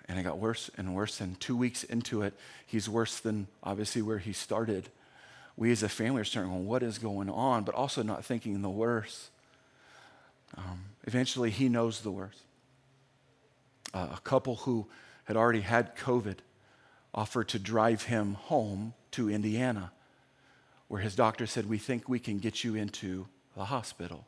and 0.08 0.20
it 0.20 0.24
got 0.24 0.40
worse 0.40 0.70
and 0.78 0.96
worse. 0.96 1.22
And 1.22 1.40
two 1.40 1.56
weeks 1.56 1.84
into 1.84 2.22
it, 2.24 2.34
he's 2.66 2.90
worse 2.90 3.20
than 3.20 3.48
obviously 3.64 4.02
where 4.02 4.18
he 4.18 4.34
started. 4.34 4.90
We 5.56 5.72
as 5.72 5.84
a 5.84 5.90
family 5.90 6.22
are 6.22 6.26
starting 6.26 6.52
going, 6.52 6.66
what 6.66 6.84
is 6.84 6.98
going 6.98 7.30
on? 7.30 7.64
But 7.64 7.76
also 7.76 8.02
not 8.02 8.26
thinking 8.26 8.62
the 8.62 8.70
worst. 8.70 9.30
Um, 10.58 10.86
eventually, 11.06 11.52
he 11.52 11.70
knows 11.70 12.02
the 12.02 12.12
worst. 12.12 12.40
Uh, 13.94 14.08
a 14.14 14.20
couple 14.24 14.56
who 14.58 14.88
had 15.30 15.38
already 15.38 15.62
had 15.62 15.96
COVID, 15.96 16.38
offered 17.14 17.48
to 17.50 17.60
drive 17.60 18.02
him 18.06 18.34
home 18.34 18.96
to 19.12 19.30
Indiana, 19.30 19.92
where 20.88 21.02
his 21.02 21.16
doctor 21.16 21.46
said, 21.46 21.70
We 21.70 21.78
think 21.78 22.10
we 22.10 22.18
can 22.18 22.40
get 22.40 22.64
you 22.64 22.74
into 22.74 23.28
the 23.56 23.66
hospital. 23.66 24.26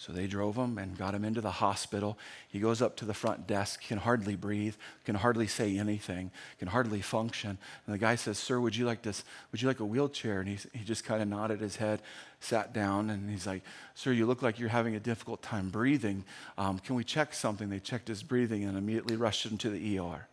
So 0.00 0.14
they 0.14 0.26
drove 0.26 0.56
him 0.56 0.78
and 0.78 0.96
got 0.96 1.14
him 1.14 1.26
into 1.26 1.42
the 1.42 1.50
hospital. 1.50 2.16
He 2.48 2.58
goes 2.58 2.80
up 2.80 2.96
to 2.96 3.04
the 3.04 3.12
front 3.12 3.46
desk, 3.46 3.82
can 3.82 3.98
hardly 3.98 4.34
breathe, 4.34 4.76
can 5.04 5.14
hardly 5.14 5.46
say 5.46 5.76
anything, 5.76 6.30
can 6.58 6.68
hardly 6.68 7.02
function. 7.02 7.58
And 7.84 7.94
the 7.94 7.98
guy 7.98 8.14
says, 8.14 8.38
Sir, 8.38 8.58
would 8.60 8.74
you 8.74 8.86
like 8.86 9.02
this? 9.02 9.24
Would 9.52 9.60
you 9.60 9.68
like 9.68 9.80
a 9.80 9.84
wheelchair? 9.84 10.40
And 10.40 10.48
he, 10.48 10.58
he 10.72 10.86
just 10.86 11.04
kind 11.04 11.20
of 11.20 11.28
nodded 11.28 11.60
his 11.60 11.76
head, 11.76 12.00
sat 12.40 12.72
down, 12.72 13.10
and 13.10 13.28
he's 13.28 13.46
like, 13.46 13.60
Sir, 13.94 14.12
you 14.12 14.24
look 14.24 14.40
like 14.40 14.58
you're 14.58 14.70
having 14.70 14.96
a 14.96 15.00
difficult 15.00 15.42
time 15.42 15.68
breathing. 15.68 16.24
Um, 16.56 16.78
can 16.78 16.96
we 16.96 17.04
check 17.04 17.34
something? 17.34 17.68
They 17.68 17.78
checked 17.78 18.08
his 18.08 18.22
breathing 18.22 18.64
and 18.64 18.78
immediately 18.78 19.16
rushed 19.16 19.44
him 19.44 19.58
to 19.58 19.68
the 19.68 19.98
ER. 19.98 20.26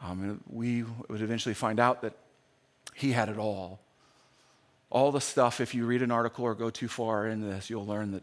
Um, 0.00 0.22
and 0.22 0.40
we 0.48 0.84
would 1.08 1.22
eventually 1.22 1.56
find 1.56 1.80
out 1.80 2.02
that 2.02 2.12
he 2.94 3.10
had 3.10 3.28
it 3.30 3.36
all. 3.36 3.80
All 4.90 5.10
the 5.10 5.20
stuff, 5.20 5.60
if 5.60 5.74
you 5.74 5.86
read 5.86 6.02
an 6.02 6.12
article 6.12 6.44
or 6.44 6.54
go 6.54 6.70
too 6.70 6.86
far 6.86 7.26
into 7.26 7.46
this, 7.46 7.68
you'll 7.68 7.84
learn 7.84 8.12
that 8.12 8.22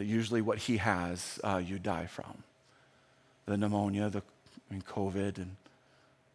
that 0.00 0.06
usually 0.06 0.40
what 0.40 0.56
he 0.56 0.78
has, 0.78 1.38
uh, 1.44 1.60
you 1.62 1.78
die 1.78 2.06
from. 2.06 2.42
The 3.44 3.58
pneumonia, 3.58 4.08
the 4.08 4.22
COVID, 4.72 5.36
and 5.36 5.56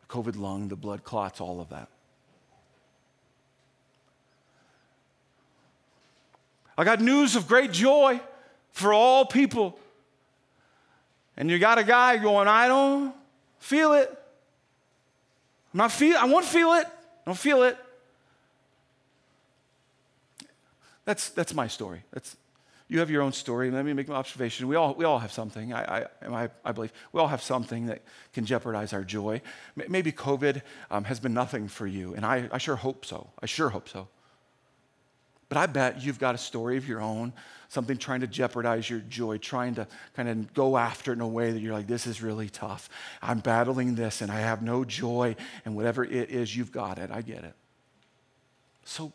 COVID 0.08 0.38
lung, 0.38 0.67
the 0.67 0.75
blood 0.75 1.04
clots, 1.04 1.41
all 1.41 1.60
of 1.60 1.69
that. 1.69 1.88
I 6.78 6.84
got 6.84 7.01
news 7.01 7.36
of 7.36 7.47
great 7.47 7.71
joy 7.71 8.21
for 8.71 8.93
all 8.93 9.25
people. 9.25 9.80
And 11.36 11.49
you 11.49 11.58
got 11.58 11.80
a 11.80 11.84
guy 11.84 12.17
going, 12.17 12.47
I 12.47 12.67
don't 12.67 13.15
feel 13.58 13.93
it. 13.93 14.15
I'm 15.73 15.80
not 15.80 15.91
feel 15.91 16.15
I 16.19 16.25
won't 16.25 16.45
feel 16.45 16.73
it. 16.73 16.86
I 16.86 17.25
don't 17.25 17.36
feel 17.36 17.63
it. 17.63 17.80
That's, 21.04 21.30
that's 21.30 21.56
my 21.56 21.65
story. 21.65 22.04
That's, 22.12 22.38
you 22.88 23.00
have 23.00 23.10
your 23.10 23.24
own 23.24 23.32
story. 23.32 23.71
Let 23.71 23.86
me 23.86 23.93
make 23.93 24.08
an 24.08 24.13
observation. 24.13 24.67
We 24.67 24.76
all, 24.76 24.93
we 24.93 25.06
all 25.06 25.19
have 25.19 25.32
something, 25.32 25.74
I, 25.74 26.06
I, 26.21 26.50
I 26.63 26.71
believe. 26.71 26.93
We 27.12 27.19
all 27.19 27.28
have 27.28 27.41
something 27.41 27.88
that 27.88 28.04
can 28.34 28.45
jeopardize 28.45 28.93
our 28.93 29.04
joy. 29.04 29.41
Maybe 29.76 30.12
COVID 30.12 30.62
um, 30.91 31.04
has 31.06 31.19
been 31.19 31.34
nothing 31.34 31.67
for 31.67 31.88
you, 31.88 32.13
and 32.13 32.26
I, 32.26 32.48
I 32.52 32.58
sure 32.60 32.76
hope 32.76 33.06
so. 33.06 33.30
I 33.41 33.48
sure 33.48 33.69
hope 33.69 33.89
so. 33.89 34.08
But 35.50 35.58
I 35.58 35.65
bet 35.67 36.04
you've 36.04 36.19
got 36.19 36.36
a 36.36 36.39
story 36.39 36.78
of 36.78 36.88
your 36.88 37.02
own, 37.02 37.34
something 37.69 37.98
trying 37.98 38.21
to 38.21 38.28
jeopardize 38.28 38.89
your 38.89 39.00
joy, 39.00 39.38
trying 39.38 39.76
to 39.76 39.88
kind 40.15 40.30
of 40.30 40.54
go 40.54 40.78
after 40.78 41.12
it 41.12 41.15
in 41.15 41.21
a 41.21 41.28
way 41.28 41.52
that 41.52 41.60
you're 41.60 41.74
like, 41.74 41.88
this 41.88 42.08
is 42.08 42.21
really 42.21 42.50
tough. 42.50 42.89
I'm 43.21 43.39
battling 43.39 43.95
this 43.95 44.21
and 44.21 44.32
I 44.32 44.39
have 44.39 44.62
no 44.62 44.84
joy, 44.84 45.36
and 45.63 45.76
whatever 45.76 46.04
it 46.04 46.30
is, 46.30 46.56
you've 46.56 46.71
got 46.71 47.00
it. 47.00 47.10
I 47.12 47.21
get 47.21 47.43
it. 47.43 47.54
So, 48.84 49.13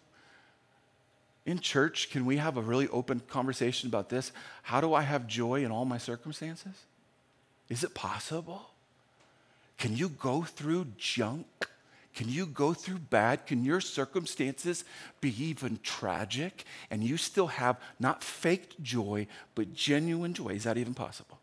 in 1.46 1.58
church, 1.58 2.10
can 2.10 2.26
we 2.26 2.36
have 2.36 2.56
a 2.56 2.62
really 2.62 2.88
open 2.88 3.20
conversation 3.20 3.88
about 3.88 4.08
this? 4.08 4.32
How 4.62 4.80
do 4.80 4.92
I 4.94 5.02
have 5.02 5.26
joy 5.26 5.64
in 5.64 5.70
all 5.70 5.84
my 5.84 5.98
circumstances? 5.98 6.74
Is 7.68 7.82
it 7.84 7.94
possible? 7.94 8.70
Can 9.78 9.96
you 9.96 10.10
go 10.10 10.42
through 10.42 10.86
junk? 10.98 11.46
Can 12.14 12.28
you 12.28 12.44
go 12.44 12.74
through 12.74 12.98
bad? 12.98 13.46
Can 13.46 13.64
your 13.64 13.80
circumstances 13.80 14.84
be 15.20 15.42
even 15.42 15.78
tragic 15.82 16.64
and 16.90 17.02
you 17.02 17.16
still 17.16 17.46
have 17.46 17.76
not 17.98 18.22
faked 18.22 18.82
joy, 18.82 19.26
but 19.54 19.72
genuine 19.72 20.34
joy? 20.34 20.48
Is 20.48 20.64
that 20.64 20.76
even 20.76 20.92
possible? 20.92 21.38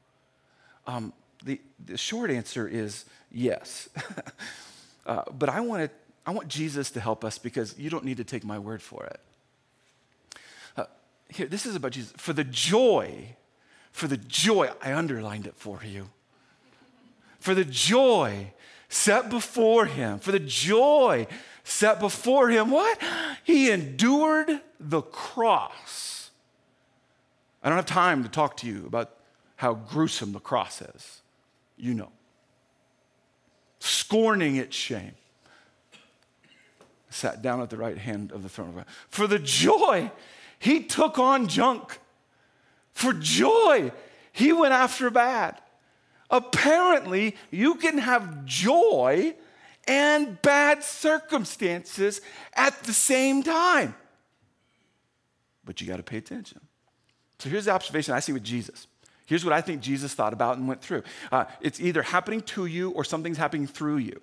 Um, 0.85 1.13
the, 1.43 1.59
the 1.83 1.97
short 1.97 2.29
answer 2.29 2.67
is 2.67 3.05
yes. 3.31 3.89
uh, 5.05 5.23
but 5.37 5.49
I 5.49 5.61
want, 5.61 5.89
I 6.25 6.31
want 6.31 6.49
Jesus 6.49 6.91
to 6.91 6.99
help 6.99 7.23
us 7.23 7.37
because 7.37 7.77
you 7.79 7.89
don't 7.89 8.03
need 8.03 8.17
to 8.17 8.23
take 8.23 8.43
my 8.43 8.59
word 8.59 8.81
for 8.81 9.05
it. 9.05 9.19
Here, 11.29 11.47
this 11.47 11.65
is 11.65 11.75
about 11.75 11.91
Jesus. 11.91 12.13
For 12.17 12.33
the 12.33 12.43
joy, 12.43 13.35
for 13.91 14.07
the 14.07 14.17
joy, 14.17 14.69
I 14.81 14.93
underlined 14.93 15.47
it 15.47 15.55
for 15.55 15.81
you. 15.83 16.09
For 17.39 17.53
the 17.53 17.65
joy 17.65 18.53
set 18.89 19.29
before 19.29 19.85
him, 19.85 20.19
for 20.19 20.31
the 20.31 20.39
joy 20.39 21.27
set 21.63 21.99
before 21.99 22.49
him, 22.49 22.71
what? 22.71 22.97
He 23.43 23.71
endured 23.71 24.61
the 24.79 25.01
cross. 25.01 26.31
I 27.63 27.69
don't 27.69 27.77
have 27.77 27.85
time 27.85 28.23
to 28.23 28.29
talk 28.29 28.57
to 28.57 28.67
you 28.67 28.85
about 28.85 29.11
how 29.57 29.73
gruesome 29.73 30.31
the 30.31 30.39
cross 30.39 30.81
is. 30.81 31.21
You 31.75 31.93
know. 31.93 32.11
Scorning 33.79 34.55
its 34.55 34.75
shame. 34.75 35.13
Sat 37.09 37.41
down 37.41 37.61
at 37.61 37.69
the 37.69 37.77
right 37.77 37.97
hand 37.97 38.31
of 38.31 38.43
the 38.43 38.49
throne 38.49 38.69
of 38.69 38.75
God. 38.75 38.85
For 39.09 39.27
the 39.27 39.39
joy, 39.39 40.11
he 40.59 40.83
took 40.83 41.19
on 41.19 41.47
junk. 41.47 41.99
For 42.93 43.13
joy, 43.13 43.91
he 44.31 44.53
went 44.53 44.73
after 44.73 45.09
bad. 45.09 45.61
Apparently, 46.29 47.35
you 47.51 47.75
can 47.75 47.99
have 47.99 48.43
joy 48.45 49.35
and 49.87 50.41
bad 50.41 50.83
circumstances 50.83 52.21
at 52.55 52.83
the 52.83 52.93
same 52.93 53.43
time. 53.43 53.95
But 55.63 55.79
you 55.79 55.87
got 55.87 55.97
to 55.97 56.03
pay 56.03 56.17
attention. 56.17 56.61
So 57.39 57.49
here's 57.49 57.65
the 57.65 57.71
observation 57.71 58.13
I 58.13 58.19
see 58.19 58.33
with 58.33 58.43
Jesus. 58.43 58.87
Here's 59.25 59.43
what 59.43 59.53
I 59.53 59.61
think 59.61 59.81
Jesus 59.81 60.13
thought 60.13 60.33
about 60.33 60.57
and 60.57 60.67
went 60.67 60.81
through. 60.81 61.03
Uh, 61.31 61.45
it's 61.61 61.79
either 61.79 62.01
happening 62.01 62.41
to 62.41 62.65
you 62.65 62.91
or 62.91 63.03
something's 63.03 63.37
happening 63.37 63.67
through 63.67 63.97
you. 63.97 64.21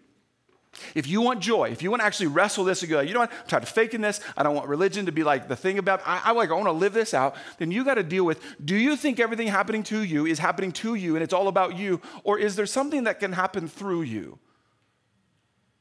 If 0.95 1.07
you 1.07 1.21
want 1.21 1.41
joy, 1.41 1.71
if 1.71 1.83
you 1.83 1.91
want 1.91 2.01
to 2.01 2.07
actually 2.07 2.29
wrestle 2.29 2.65
this 2.65 2.83
and 2.83 2.91
go, 2.91 3.01
you 3.01 3.15
know 3.15 3.21
what, 3.21 3.31
I'm 3.33 3.47
tired 3.47 3.63
of 3.63 3.69
faking 3.69 4.01
this. 4.01 4.21
I 4.37 4.43
don't 4.43 4.55
want 4.55 4.69
religion 4.69 5.07
to 5.07 5.13
be 5.13 5.25
like 5.25 5.49
the 5.49 5.57
thing 5.57 5.79
about, 5.79 6.03
I, 6.07 6.21
I 6.25 6.33
like, 6.33 6.51
I 6.51 6.55
want 6.55 6.67
to 6.67 6.73
live 6.73 6.93
this 6.93 7.15
out. 7.15 7.37
Then 7.59 7.71
you 7.71 7.85
got 7.85 7.95
to 7.95 8.03
deal 8.03 8.25
with, 8.25 8.41
do 8.65 8.77
you 8.77 8.97
think 8.97 9.21
everything 9.21 9.49
happening 9.49 9.83
to 9.85 10.03
you 10.03 10.27
is 10.27 10.39
happening 10.39 10.73
to 10.73 10.95
you 10.95 11.17
and 11.17 11.23
it's 11.23 11.35
all 11.35 11.49
about 11.49 11.77
you? 11.77 12.01
Or 12.23 12.39
is 12.39 12.57
there 12.57 12.67
something 12.67 13.05
that 13.05 13.21
can 13.21 13.33
happen 13.33 13.69
through 13.69 14.03
you? 14.03 14.39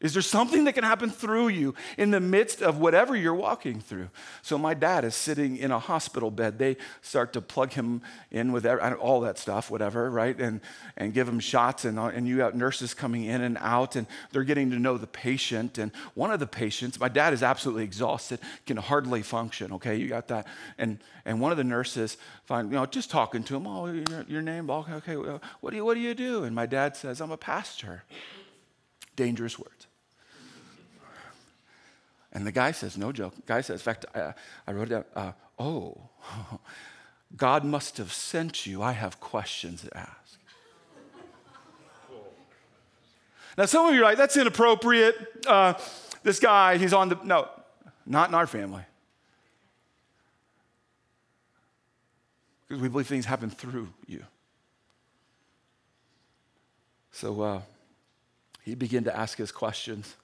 Is 0.04 0.12
there 0.12 0.22
something 0.22 0.66
that 0.66 0.74
can 0.74 0.84
happen 0.84 1.10
through 1.10 1.48
you 1.48 1.74
in 1.98 2.12
the 2.12 2.20
midst 2.20 2.62
of 2.62 2.78
whatever 2.78 3.16
you're 3.16 3.34
walking 3.34 3.80
through? 3.80 4.10
So, 4.42 4.58
my 4.58 4.74
dad 4.74 5.06
is 5.06 5.16
sitting 5.16 5.56
in 5.56 5.72
a 5.72 5.80
hospital 5.80 6.30
bed. 6.30 6.60
They 6.60 6.76
start 7.02 7.32
to 7.34 7.42
plug 7.42 7.72
him 7.72 8.02
in 8.30 8.52
with 8.52 8.66
all 8.66 9.22
that 9.22 9.38
stuff, 9.38 9.72
whatever, 9.72 10.12
right? 10.12 10.38
And, 10.38 10.60
and 10.98 11.13
give 11.13 11.26
him 11.26 11.39
shots, 11.39 11.86
and, 11.86 11.98
and 11.98 12.28
you 12.28 12.42
have 12.42 12.54
nurses 12.54 12.94
coming 12.94 13.24
in 13.24 13.42
and 13.42 13.58
out, 13.62 13.96
and 13.96 14.06
they're 14.34 14.44
getting 14.44 14.72
to 14.72 14.78
know 14.78 14.98
the 14.98 15.08
patient. 15.08 15.78
And 15.78 15.89
one 16.16 16.32
of 16.32 16.42
the 16.42 16.48
patients, 16.48 17.00
my 17.00 17.08
dad 17.08 17.32
is 17.32 17.42
absolutely 17.42 17.86
exhausted, 17.86 18.39
can 18.66 18.76
hardly 18.76 19.22
function, 19.22 19.72
okay? 19.72 19.96
You 19.96 20.10
got 20.10 20.28
that. 20.28 20.48
And, 20.78 21.00
and 21.24 21.39
one 21.39 21.54
of 21.54 21.58
the 21.58 21.63
nurses, 21.63 22.18
find, 22.44 22.70
you 22.70 22.76
know, 22.76 22.86
just 22.86 23.10
talking 23.10 23.42
to 23.46 23.56
him, 23.56 23.66
oh, 23.66 23.86
your, 23.86 24.26
your 24.28 24.42
name, 24.42 24.70
okay, 24.70 24.96
okay, 24.96 25.39
what 25.62 25.70
do, 25.70 25.78
you, 25.78 25.86
what 25.86 25.94
do 25.94 26.02
you 26.02 26.13
do? 26.13 26.44
And 26.44 26.54
my 26.54 26.66
dad 26.66 26.98
says, 26.98 27.22
I'm 27.22 27.32
a 27.32 27.38
pastor. 27.38 28.04
Dangerous 29.16 29.58
words. 29.60 29.83
And 32.34 32.48
the 32.48 32.52
guy 32.52 32.72
says, 32.72 32.98
no 32.98 33.12
joke. 33.12 33.34
Guy 33.46 33.62
says, 33.62 33.80
in 33.80 33.84
fact, 33.84 34.06
I, 34.15 34.34
I 34.67 34.72
wrote 34.74 34.88
it 34.88 34.89
down, 34.89 35.06
uh, 35.15 35.32
oh, 35.60 36.10
God 37.38 37.63
must 37.63 37.98
have 37.98 38.12
sent 38.12 38.65
you. 38.65 38.82
I 38.82 38.91
have 38.91 39.19
questions 39.19 39.84
to 39.84 39.98
ask. 39.98 40.39
Now, 43.56 43.65
some 43.65 43.86
of 43.86 43.93
you 43.93 44.02
are 44.02 44.04
like, 44.04 44.17
that's 44.17 44.36
inappropriate. 44.36 45.46
Uh, 45.46 45.76
this 46.24 46.39
guy, 46.39 46.78
he's 46.78 46.91
on 46.91 47.10
the, 47.10 47.19
no, 47.24 47.48
not 48.06 48.30
in 48.30 48.36
our 48.36 48.48
family. 48.48 48.84
Because 52.67 52.82
we 52.82 52.89
believe 52.89 53.06
things 53.06 53.26
happen 53.26 53.52
through 53.52 53.89
you. 54.08 54.24
So 57.12 57.41
uh, 57.41 57.62
he 58.63 58.74
began 58.74 59.04
to 59.04 59.15
ask 59.15 59.38
his 59.38 59.52
questions. 59.52 60.15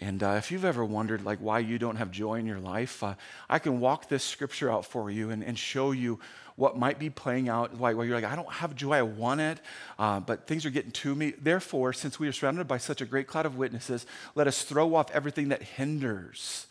And 0.00 0.22
uh, 0.22 0.30
if 0.38 0.50
you've 0.50 0.64
ever 0.64 0.82
wondered 0.82 1.24
like 1.24 1.38
why 1.40 1.58
you 1.58 1.78
don't 1.78 1.96
have 1.96 2.10
joy 2.10 2.36
in 2.36 2.46
your 2.46 2.58
life, 2.58 3.02
uh, 3.02 3.14
I 3.50 3.58
can 3.58 3.80
walk 3.80 4.08
this 4.08 4.24
scripture 4.24 4.72
out 4.72 4.86
for 4.86 5.10
you 5.10 5.28
and, 5.28 5.44
and 5.44 5.58
show 5.58 5.92
you 5.92 6.18
what 6.56 6.78
might 6.78 6.98
be 6.98 7.10
playing 7.10 7.50
out. 7.50 7.74
Why, 7.76 7.92
why 7.92 8.04
you're 8.04 8.14
like, 8.14 8.24
I 8.24 8.34
don't 8.34 8.50
have 8.50 8.74
joy, 8.74 8.96
I 8.96 9.02
want 9.02 9.42
it, 9.42 9.60
uh, 9.98 10.20
but 10.20 10.46
things 10.46 10.64
are 10.64 10.70
getting 10.70 10.90
to 10.90 11.14
me. 11.14 11.34
Therefore, 11.38 11.92
since 11.92 12.18
we 12.18 12.28
are 12.28 12.32
surrounded 12.32 12.66
by 12.66 12.78
such 12.78 13.02
a 13.02 13.04
great 13.04 13.26
cloud 13.26 13.44
of 13.44 13.56
witnesses, 13.56 14.06
let 14.34 14.46
us 14.46 14.62
throw 14.62 14.94
off 14.94 15.10
everything 15.10 15.50
that 15.50 15.62
hinders 15.62 16.66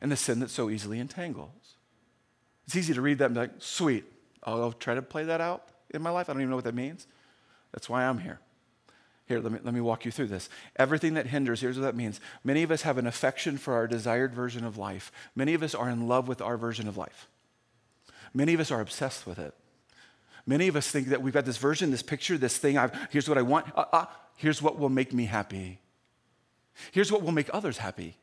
and 0.00 0.12
the 0.12 0.16
sin 0.16 0.38
that 0.38 0.50
so 0.50 0.70
easily 0.70 1.00
entangles. 1.00 1.74
It's 2.66 2.76
easy 2.76 2.94
to 2.94 3.00
read 3.00 3.18
that 3.18 3.26
and 3.26 3.34
be 3.34 3.40
like, 3.40 3.54
sweet, 3.58 4.04
I'll 4.44 4.72
try 4.72 4.94
to 4.94 5.02
play 5.02 5.24
that 5.24 5.40
out 5.40 5.68
in 5.90 6.00
my 6.00 6.10
life. 6.10 6.30
I 6.30 6.32
don't 6.32 6.42
even 6.42 6.50
know 6.50 6.56
what 6.56 6.64
that 6.64 6.74
means. 6.74 7.08
That's 7.72 7.88
why 7.88 8.04
I'm 8.04 8.18
here. 8.18 8.38
Here, 9.28 9.40
let 9.40 9.52
me, 9.52 9.58
let 9.62 9.74
me 9.74 9.82
walk 9.82 10.06
you 10.06 10.10
through 10.10 10.28
this. 10.28 10.48
Everything 10.76 11.12
that 11.14 11.26
hinders, 11.26 11.60
here's 11.60 11.76
what 11.76 11.84
that 11.84 11.94
means. 11.94 12.18
Many 12.44 12.62
of 12.62 12.70
us 12.70 12.82
have 12.82 12.96
an 12.96 13.06
affection 13.06 13.58
for 13.58 13.74
our 13.74 13.86
desired 13.86 14.34
version 14.34 14.64
of 14.64 14.78
life. 14.78 15.12
Many 15.36 15.52
of 15.52 15.62
us 15.62 15.74
are 15.74 15.90
in 15.90 16.08
love 16.08 16.28
with 16.28 16.40
our 16.40 16.56
version 16.56 16.88
of 16.88 16.96
life. 16.96 17.28
Many 18.32 18.54
of 18.54 18.60
us 18.60 18.70
are 18.70 18.80
obsessed 18.80 19.26
with 19.26 19.38
it. 19.38 19.54
Many 20.46 20.66
of 20.66 20.76
us 20.76 20.90
think 20.90 21.08
that 21.08 21.20
we've 21.20 21.34
got 21.34 21.44
this 21.44 21.58
version, 21.58 21.90
this 21.90 22.02
picture, 22.02 22.38
this 22.38 22.56
thing. 22.56 22.78
I've, 22.78 22.92
here's 23.10 23.28
what 23.28 23.36
I 23.36 23.42
want. 23.42 23.66
Uh, 23.76 23.84
uh, 23.92 24.06
here's 24.36 24.62
what 24.62 24.78
will 24.78 24.88
make 24.88 25.12
me 25.12 25.26
happy. 25.26 25.78
Here's 26.90 27.12
what 27.12 27.22
will 27.22 27.32
make 27.32 27.50
others 27.52 27.78
happy. 27.78 28.16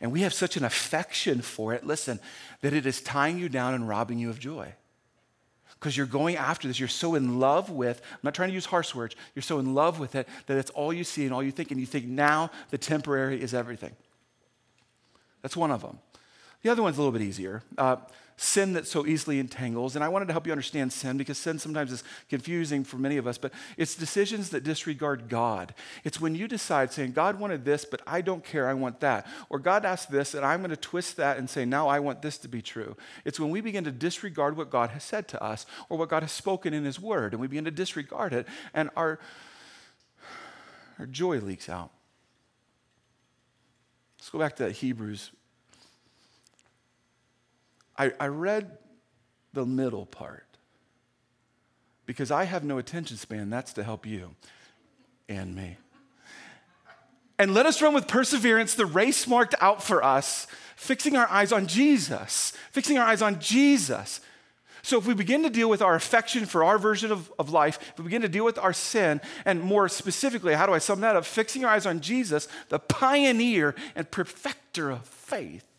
And 0.00 0.10
we 0.10 0.22
have 0.22 0.34
such 0.34 0.56
an 0.56 0.64
affection 0.64 1.40
for 1.40 1.72
it, 1.72 1.86
listen, 1.86 2.18
that 2.62 2.72
it 2.72 2.84
is 2.84 3.00
tying 3.00 3.38
you 3.38 3.48
down 3.48 3.74
and 3.74 3.88
robbing 3.88 4.18
you 4.18 4.28
of 4.28 4.40
joy 4.40 4.74
because 5.82 5.96
you're 5.96 6.06
going 6.06 6.36
after 6.36 6.68
this. 6.68 6.78
You're 6.78 6.88
so 6.88 7.16
in 7.16 7.40
love 7.40 7.68
with, 7.68 8.00
I'm 8.12 8.20
not 8.22 8.36
trying 8.36 8.50
to 8.50 8.54
use 8.54 8.66
harsh 8.66 8.94
words, 8.94 9.16
you're 9.34 9.42
so 9.42 9.58
in 9.58 9.74
love 9.74 9.98
with 9.98 10.14
it 10.14 10.28
that 10.46 10.56
it's 10.56 10.70
all 10.70 10.92
you 10.92 11.02
see 11.02 11.24
and 11.24 11.34
all 11.34 11.42
you 11.42 11.50
think, 11.50 11.72
and 11.72 11.80
you 11.80 11.86
think 11.86 12.06
now 12.06 12.52
the 12.70 12.78
temporary 12.78 13.42
is 13.42 13.52
everything. 13.52 13.90
That's 15.42 15.56
one 15.56 15.72
of 15.72 15.82
them. 15.82 15.98
The 16.62 16.70
other 16.70 16.84
one's 16.84 16.98
a 16.98 17.00
little 17.00 17.10
bit 17.10 17.22
easier. 17.22 17.64
Uh, 17.76 17.96
sin 18.42 18.72
that 18.72 18.86
so 18.86 19.06
easily 19.06 19.38
entangles. 19.38 19.94
And 19.94 20.04
I 20.04 20.08
wanted 20.08 20.26
to 20.26 20.32
help 20.32 20.46
you 20.46 20.52
understand 20.52 20.92
sin 20.92 21.16
because 21.16 21.38
sin 21.38 21.58
sometimes 21.58 21.92
is 21.92 22.02
confusing 22.28 22.82
for 22.82 22.96
many 22.96 23.16
of 23.16 23.26
us, 23.26 23.38
but 23.38 23.52
it's 23.76 23.94
decisions 23.94 24.50
that 24.50 24.64
disregard 24.64 25.28
God. 25.28 25.74
It's 26.02 26.20
when 26.20 26.34
you 26.34 26.48
decide 26.48 26.92
saying, 26.92 27.12
God 27.12 27.38
wanted 27.38 27.64
this, 27.64 27.84
but 27.84 28.02
I 28.06 28.20
don't 28.20 28.44
care, 28.44 28.68
I 28.68 28.74
want 28.74 29.00
that. 29.00 29.26
Or 29.48 29.58
God 29.58 29.84
asked 29.84 30.10
this, 30.10 30.34
and 30.34 30.44
I'm 30.44 30.60
going 30.60 30.70
to 30.70 30.76
twist 30.76 31.16
that 31.18 31.38
and 31.38 31.48
say, 31.48 31.64
now 31.64 31.86
I 31.86 32.00
want 32.00 32.20
this 32.20 32.36
to 32.38 32.48
be 32.48 32.60
true. 32.60 32.96
It's 33.24 33.38
when 33.38 33.50
we 33.50 33.60
begin 33.60 33.84
to 33.84 33.92
disregard 33.92 34.56
what 34.56 34.70
God 34.70 34.90
has 34.90 35.04
said 35.04 35.28
to 35.28 35.42
us 35.42 35.64
or 35.88 35.96
what 35.96 36.08
God 36.08 36.22
has 36.22 36.32
spoken 36.32 36.74
in 36.74 36.84
His 36.84 36.98
Word, 36.98 37.32
and 37.32 37.40
we 37.40 37.46
begin 37.46 37.64
to 37.66 37.70
disregard 37.70 38.32
it, 38.32 38.46
and 38.74 38.90
our, 38.96 39.20
our 40.98 41.06
joy 41.06 41.38
leaks 41.38 41.68
out. 41.68 41.90
Let's 44.18 44.30
go 44.30 44.38
back 44.38 44.56
to 44.56 44.70
Hebrews 44.70 45.30
I, 48.02 48.12
I 48.18 48.26
read 48.26 48.78
the 49.52 49.64
middle 49.64 50.06
part 50.06 50.46
because 52.06 52.30
I 52.30 52.44
have 52.44 52.64
no 52.64 52.78
attention 52.78 53.16
span. 53.16 53.50
That's 53.50 53.72
to 53.74 53.84
help 53.84 54.06
you 54.06 54.34
and 55.28 55.54
me. 55.54 55.76
And 57.38 57.54
let 57.54 57.66
us 57.66 57.80
run 57.80 57.94
with 57.94 58.08
perseverance 58.08 58.74
the 58.74 58.86
race 58.86 59.26
marked 59.26 59.54
out 59.60 59.82
for 59.82 60.02
us, 60.02 60.46
Fixing 60.74 61.16
our 61.16 61.28
eyes 61.30 61.52
on 61.52 61.68
Jesus. 61.68 62.54
Fixing 62.72 62.98
our 62.98 63.06
eyes 63.06 63.22
on 63.22 63.38
Jesus. 63.38 64.20
So, 64.82 64.98
if 64.98 65.06
we 65.06 65.14
begin 65.14 65.44
to 65.44 65.50
deal 65.50 65.70
with 65.70 65.80
our 65.80 65.94
affection 65.94 66.44
for 66.44 66.64
our 66.64 66.76
version 66.76 67.12
of, 67.12 67.32
of 67.38 67.50
life, 67.50 67.78
if 67.92 67.98
we 67.98 68.04
begin 68.04 68.22
to 68.22 68.28
deal 68.28 68.44
with 68.44 68.58
our 68.58 68.72
sin, 68.72 69.20
and 69.44 69.60
more 69.60 69.88
specifically, 69.88 70.54
how 70.54 70.66
do 70.66 70.72
I 70.72 70.78
sum 70.78 71.00
that 71.02 71.14
up? 71.14 71.24
Fixing 71.24 71.64
our 71.64 71.70
eyes 71.70 71.86
on 71.86 72.00
Jesus, 72.00 72.48
the 72.68 72.80
pioneer 72.80 73.76
and 73.94 74.10
perfecter 74.10 74.90
of 74.90 75.06
faith. 75.06 75.71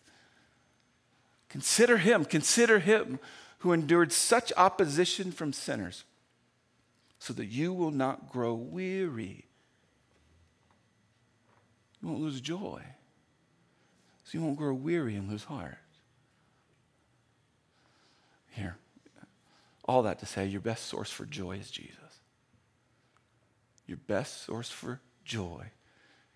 Consider 1.54 1.98
him, 2.00 2.26
consider 2.26 2.80
him 2.80 3.20
who 3.60 3.74
endured 3.74 4.12
such 4.12 4.52
opposition 4.58 5.32
from 5.32 5.54
sinners, 5.54 6.04
so 7.20 7.32
that 7.32 7.46
you 7.46 7.72
will 7.72 7.92
not 7.92 8.32
grow 8.32 8.56
weary. 8.56 9.46
You 12.02 12.08
won't 12.08 12.22
lose 12.22 12.42
joy. 12.42 12.82
So 14.24 14.40
you 14.40 14.44
won't 14.44 14.58
grow 14.58 14.74
weary 14.74 15.16
and 15.16 15.30
lose 15.30 15.44
heart. 15.44 15.78
Here, 18.50 18.78
all 19.86 20.02
that 20.02 20.18
to 20.22 20.26
say, 20.26 20.48
your 20.48 20.60
best 20.60 20.88
source 20.88 21.12
for 21.12 21.26
joy 21.28 21.58
is 21.58 21.70
Jesus. 21.70 22.00
Your 23.86 24.00
best 24.08 24.44
source 24.44 24.72
for 24.72 25.02
joy 25.24 25.70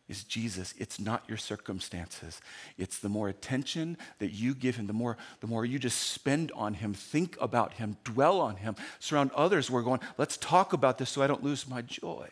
is 0.09 0.23
Jesus. 0.23 0.73
It's 0.77 0.99
not 0.99 1.23
your 1.27 1.37
circumstances. 1.37 2.41
It's 2.77 2.99
the 2.99 3.09
more 3.09 3.27
attention 3.27 3.97
that 4.19 4.31
you 4.31 4.55
give 4.55 4.77
him, 4.77 4.87
the 4.87 4.93
more, 4.93 5.17
the 5.41 5.47
more 5.47 5.65
you 5.65 5.79
just 5.79 5.99
spend 5.99 6.51
on 6.55 6.75
him, 6.75 6.93
think 6.93 7.37
about 7.41 7.73
him, 7.73 7.97
dwell 8.03 8.39
on 8.39 8.55
him, 8.55 8.75
surround 8.99 9.31
others. 9.31 9.69
We're 9.69 9.81
going, 9.81 9.99
let's 10.17 10.37
talk 10.37 10.73
about 10.73 10.97
this 10.97 11.09
so 11.09 11.21
I 11.21 11.27
don't 11.27 11.43
lose 11.43 11.67
my 11.67 11.81
joy. 11.81 12.29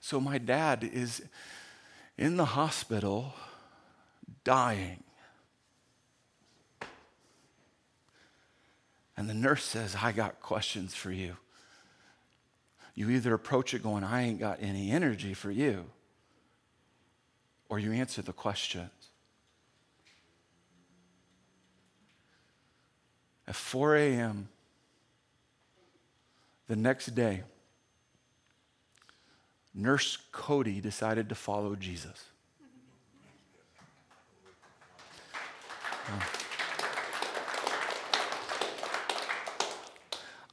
So 0.00 0.20
my 0.20 0.38
dad 0.38 0.88
is 0.92 1.22
in 2.16 2.36
the 2.36 2.44
hospital 2.44 3.34
dying. 4.44 5.02
And 9.16 9.28
the 9.28 9.34
nurse 9.34 9.64
says, 9.64 9.96
I 10.00 10.12
got 10.12 10.40
questions 10.40 10.94
for 10.94 11.12
you. 11.12 11.36
You 12.94 13.10
either 13.10 13.34
approach 13.34 13.74
it 13.74 13.82
going, 13.82 14.04
I 14.04 14.22
ain't 14.22 14.38
got 14.38 14.58
any 14.60 14.90
energy 14.90 15.34
for 15.34 15.50
you, 15.50 15.86
or 17.72 17.78
you 17.78 17.90
answer 17.90 18.20
the 18.20 18.34
questions. 18.34 18.90
At 23.48 23.54
4 23.54 23.96
a.m., 23.96 24.48
the 26.68 26.76
next 26.76 27.14
day, 27.14 27.44
Nurse 29.74 30.18
Cody 30.32 30.82
decided 30.82 31.30
to 31.30 31.34
follow 31.34 31.74
Jesus. 31.74 32.26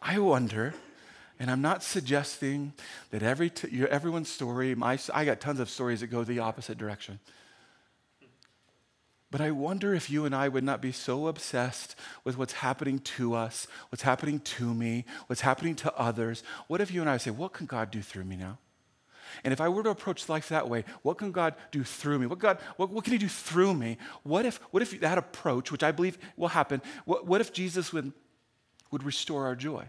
I 0.02 0.20
wonder, 0.20 0.74
and 1.40 1.50
I'm 1.50 1.62
not 1.62 1.84
suggesting 1.84 2.74
that 3.12 3.24
every 3.24 3.50
t- 3.50 3.86
everyone's 3.90 4.30
story, 4.30 4.76
my, 4.76 5.00
I 5.14 5.24
got 5.24 5.40
tons 5.40 5.62
of 5.62 5.70
stories 5.70 6.02
that 6.02 6.08
go 6.08 6.24
the 6.24 6.40
opposite 6.40 6.78
direction. 6.78 7.20
But 9.32 9.42
I 9.42 9.52
wonder 9.52 9.94
if 9.94 10.10
you 10.10 10.26
and 10.26 10.36
I 10.36 10.50
would 10.50 10.64
not 10.64 10.82
be 10.82 10.92
so 10.92 11.28
obsessed 11.28 11.96
with 12.24 12.38
what's 12.38 12.54
happening 12.54 13.00
to 13.00 13.36
us, 13.36 13.68
what's 13.90 14.02
happening 14.02 14.40
to 14.40 14.74
me, 14.74 15.06
what's 15.28 15.42
happening 15.42 15.76
to 15.76 15.96
others. 15.96 16.44
What 16.68 16.82
if 16.82 16.92
you 16.92 17.02
and 17.02 17.10
I 17.10 17.18
say, 17.18 17.32
What 17.32 17.54
can 17.54 17.68
God 17.68 17.92
do 17.92 18.02
through 18.02 18.26
me 18.26 18.36
now? 18.36 18.58
And 19.44 19.54
if 19.54 19.62
I 19.62 19.70
were 19.70 19.84
to 19.84 19.92
approach 19.92 20.28
life 20.28 20.50
that 20.50 20.68
way, 20.68 20.84
what 21.04 21.20
can 21.20 21.32
God 21.32 21.54
do 21.72 21.84
through 21.84 22.18
me? 22.18 22.26
What, 22.26 22.40
God, 22.40 22.58
what, 22.78 22.90
what 22.90 23.04
can 23.04 23.14
He 23.14 23.20
do 23.20 23.30
through 23.30 23.76
me? 23.76 23.98
What 24.24 24.46
if, 24.46 24.58
what 24.72 24.82
if 24.82 25.00
that 25.00 25.20
approach, 25.20 25.72
which 25.72 25.84
I 25.84 25.92
believe 25.92 26.18
will 26.36 26.48
happen, 26.48 26.82
what, 27.06 27.28
what 27.28 27.40
if 27.40 27.54
Jesus 27.54 27.94
would, 27.94 28.12
would 28.92 29.04
restore 29.04 29.46
our 29.46 29.56
joy? 29.56 29.88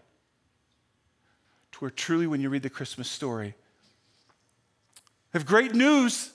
To 1.73 1.79
where 1.79 1.91
truly, 1.91 2.27
when 2.27 2.41
you 2.41 2.49
read 2.49 2.63
the 2.63 2.71
Christmas 2.71 3.11
story, 3.11 3.55
have 5.33 5.47
great 5.47 5.75
news 5.75 6.31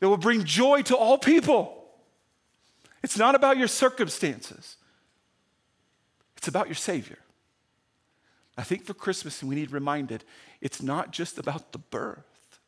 that 0.00 0.08
will 0.08 0.16
bring 0.16 0.44
joy 0.44 0.82
to 0.82 0.96
all 0.96 1.18
people. 1.18 1.84
It's 3.02 3.16
not 3.18 3.34
about 3.34 3.56
your 3.58 3.68
circumstances, 3.68 4.76
it's 6.36 6.48
about 6.48 6.66
your 6.66 6.74
Savior. 6.74 7.18
I 8.56 8.62
think 8.62 8.84
for 8.84 8.94
Christmas, 8.94 9.42
we 9.42 9.56
need 9.56 9.72
reminded 9.72 10.24
it's 10.60 10.80
not 10.80 11.10
just 11.10 11.38
about 11.38 11.72
the 11.72 11.78
birth, 11.78 12.58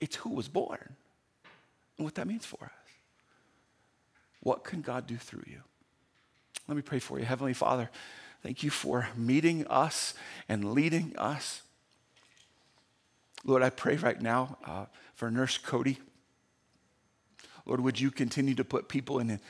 it's 0.00 0.16
who 0.16 0.30
was 0.30 0.48
born 0.48 0.96
and 1.96 2.04
what 2.04 2.14
that 2.16 2.26
means 2.26 2.46
for 2.46 2.64
us. 2.64 2.70
What 4.40 4.64
can 4.64 4.80
God 4.80 5.06
do 5.06 5.16
through 5.16 5.44
you? 5.46 5.60
Let 6.68 6.76
me 6.76 6.82
pray 6.82 6.98
for 6.98 7.18
you. 7.18 7.24
Heavenly 7.24 7.52
Father, 7.52 7.90
thank 8.42 8.62
you 8.62 8.70
for 8.70 9.08
meeting 9.16 9.66
us 9.68 10.14
and 10.48 10.72
leading 10.72 11.16
us. 11.16 11.62
Lord, 13.44 13.62
I 13.62 13.70
pray 13.70 13.96
right 13.96 14.20
now 14.20 14.58
uh, 14.64 14.86
for 15.14 15.30
Nurse 15.30 15.58
Cody. 15.58 15.98
Lord, 17.64 17.80
would 17.80 18.00
you 18.00 18.10
continue 18.10 18.54
to 18.54 18.64
put 18.64 18.88
people 18.88 19.18
in, 19.18 19.40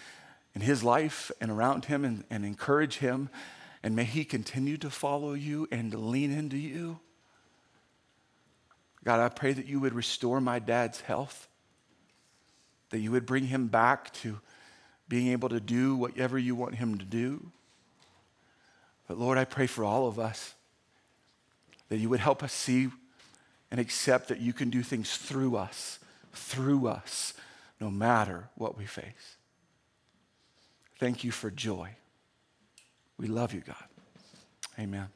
in 0.55 0.61
his 0.61 0.85
life 0.85 1.31
and 1.41 1.51
around 1.51 1.87
him 1.87 2.05
and, 2.05 2.25
and 2.31 2.45
encourage 2.45 2.99
him 2.99 3.31
and 3.87 3.95
may 3.95 4.03
he 4.03 4.25
continue 4.25 4.77
to 4.79 4.91
follow 4.91 5.35
you 5.35 5.69
and 5.71 5.95
lean 5.95 6.33
into 6.33 6.57
you. 6.57 6.99
God, 9.05 9.21
I 9.21 9.29
pray 9.29 9.53
that 9.53 9.67
you 9.67 9.79
would 9.79 9.95
restore 9.95 10.41
my 10.41 10.59
dad's 10.59 11.03
health, 11.03 11.47
that 12.91 12.99
you 12.99 13.13
would 13.13 13.27
bring 13.27 13.47
him 13.47 13.69
back 13.69 14.13
to 14.15 14.41
being 15.09 15.29
able 15.29 15.49
to 15.49 15.61
do 15.61 15.97
whatever 15.97 16.39
you 16.39 16.55
want 16.55 16.75
him 16.77 16.99
to 16.99 17.05
do. 17.05 17.51
But 19.07 19.19
Lord, 19.19 19.39
I 19.39 19.45
pray 19.45 19.67
for 19.67 19.85
all 19.85 20.07
of 20.07 20.19
us 20.19 20.55
that 21.89 21.99
you 21.99 22.09
would 22.09 22.21
help 22.21 22.43
us 22.43 22.53
see 22.53 22.89
and 23.71 23.81
accept 23.81 24.29
that 24.29 24.41
you 24.41 24.53
can 24.53 24.71
do 24.71 24.83
things 24.83 25.17
through 25.17 25.57
us, 25.57 25.99
through 26.33 26.89
us, 26.89 27.35
no 27.81 27.91
matter 27.91 28.49
what 28.57 28.77
we 28.77 28.85
face. 28.85 29.37
Thank 30.99 31.25
you 31.25 31.31
for 31.31 31.51
joy. 31.51 31.91
We 33.19 33.29
love 33.29 33.53
you, 33.53 33.61
God. 33.61 33.77
Amen. 34.79 35.09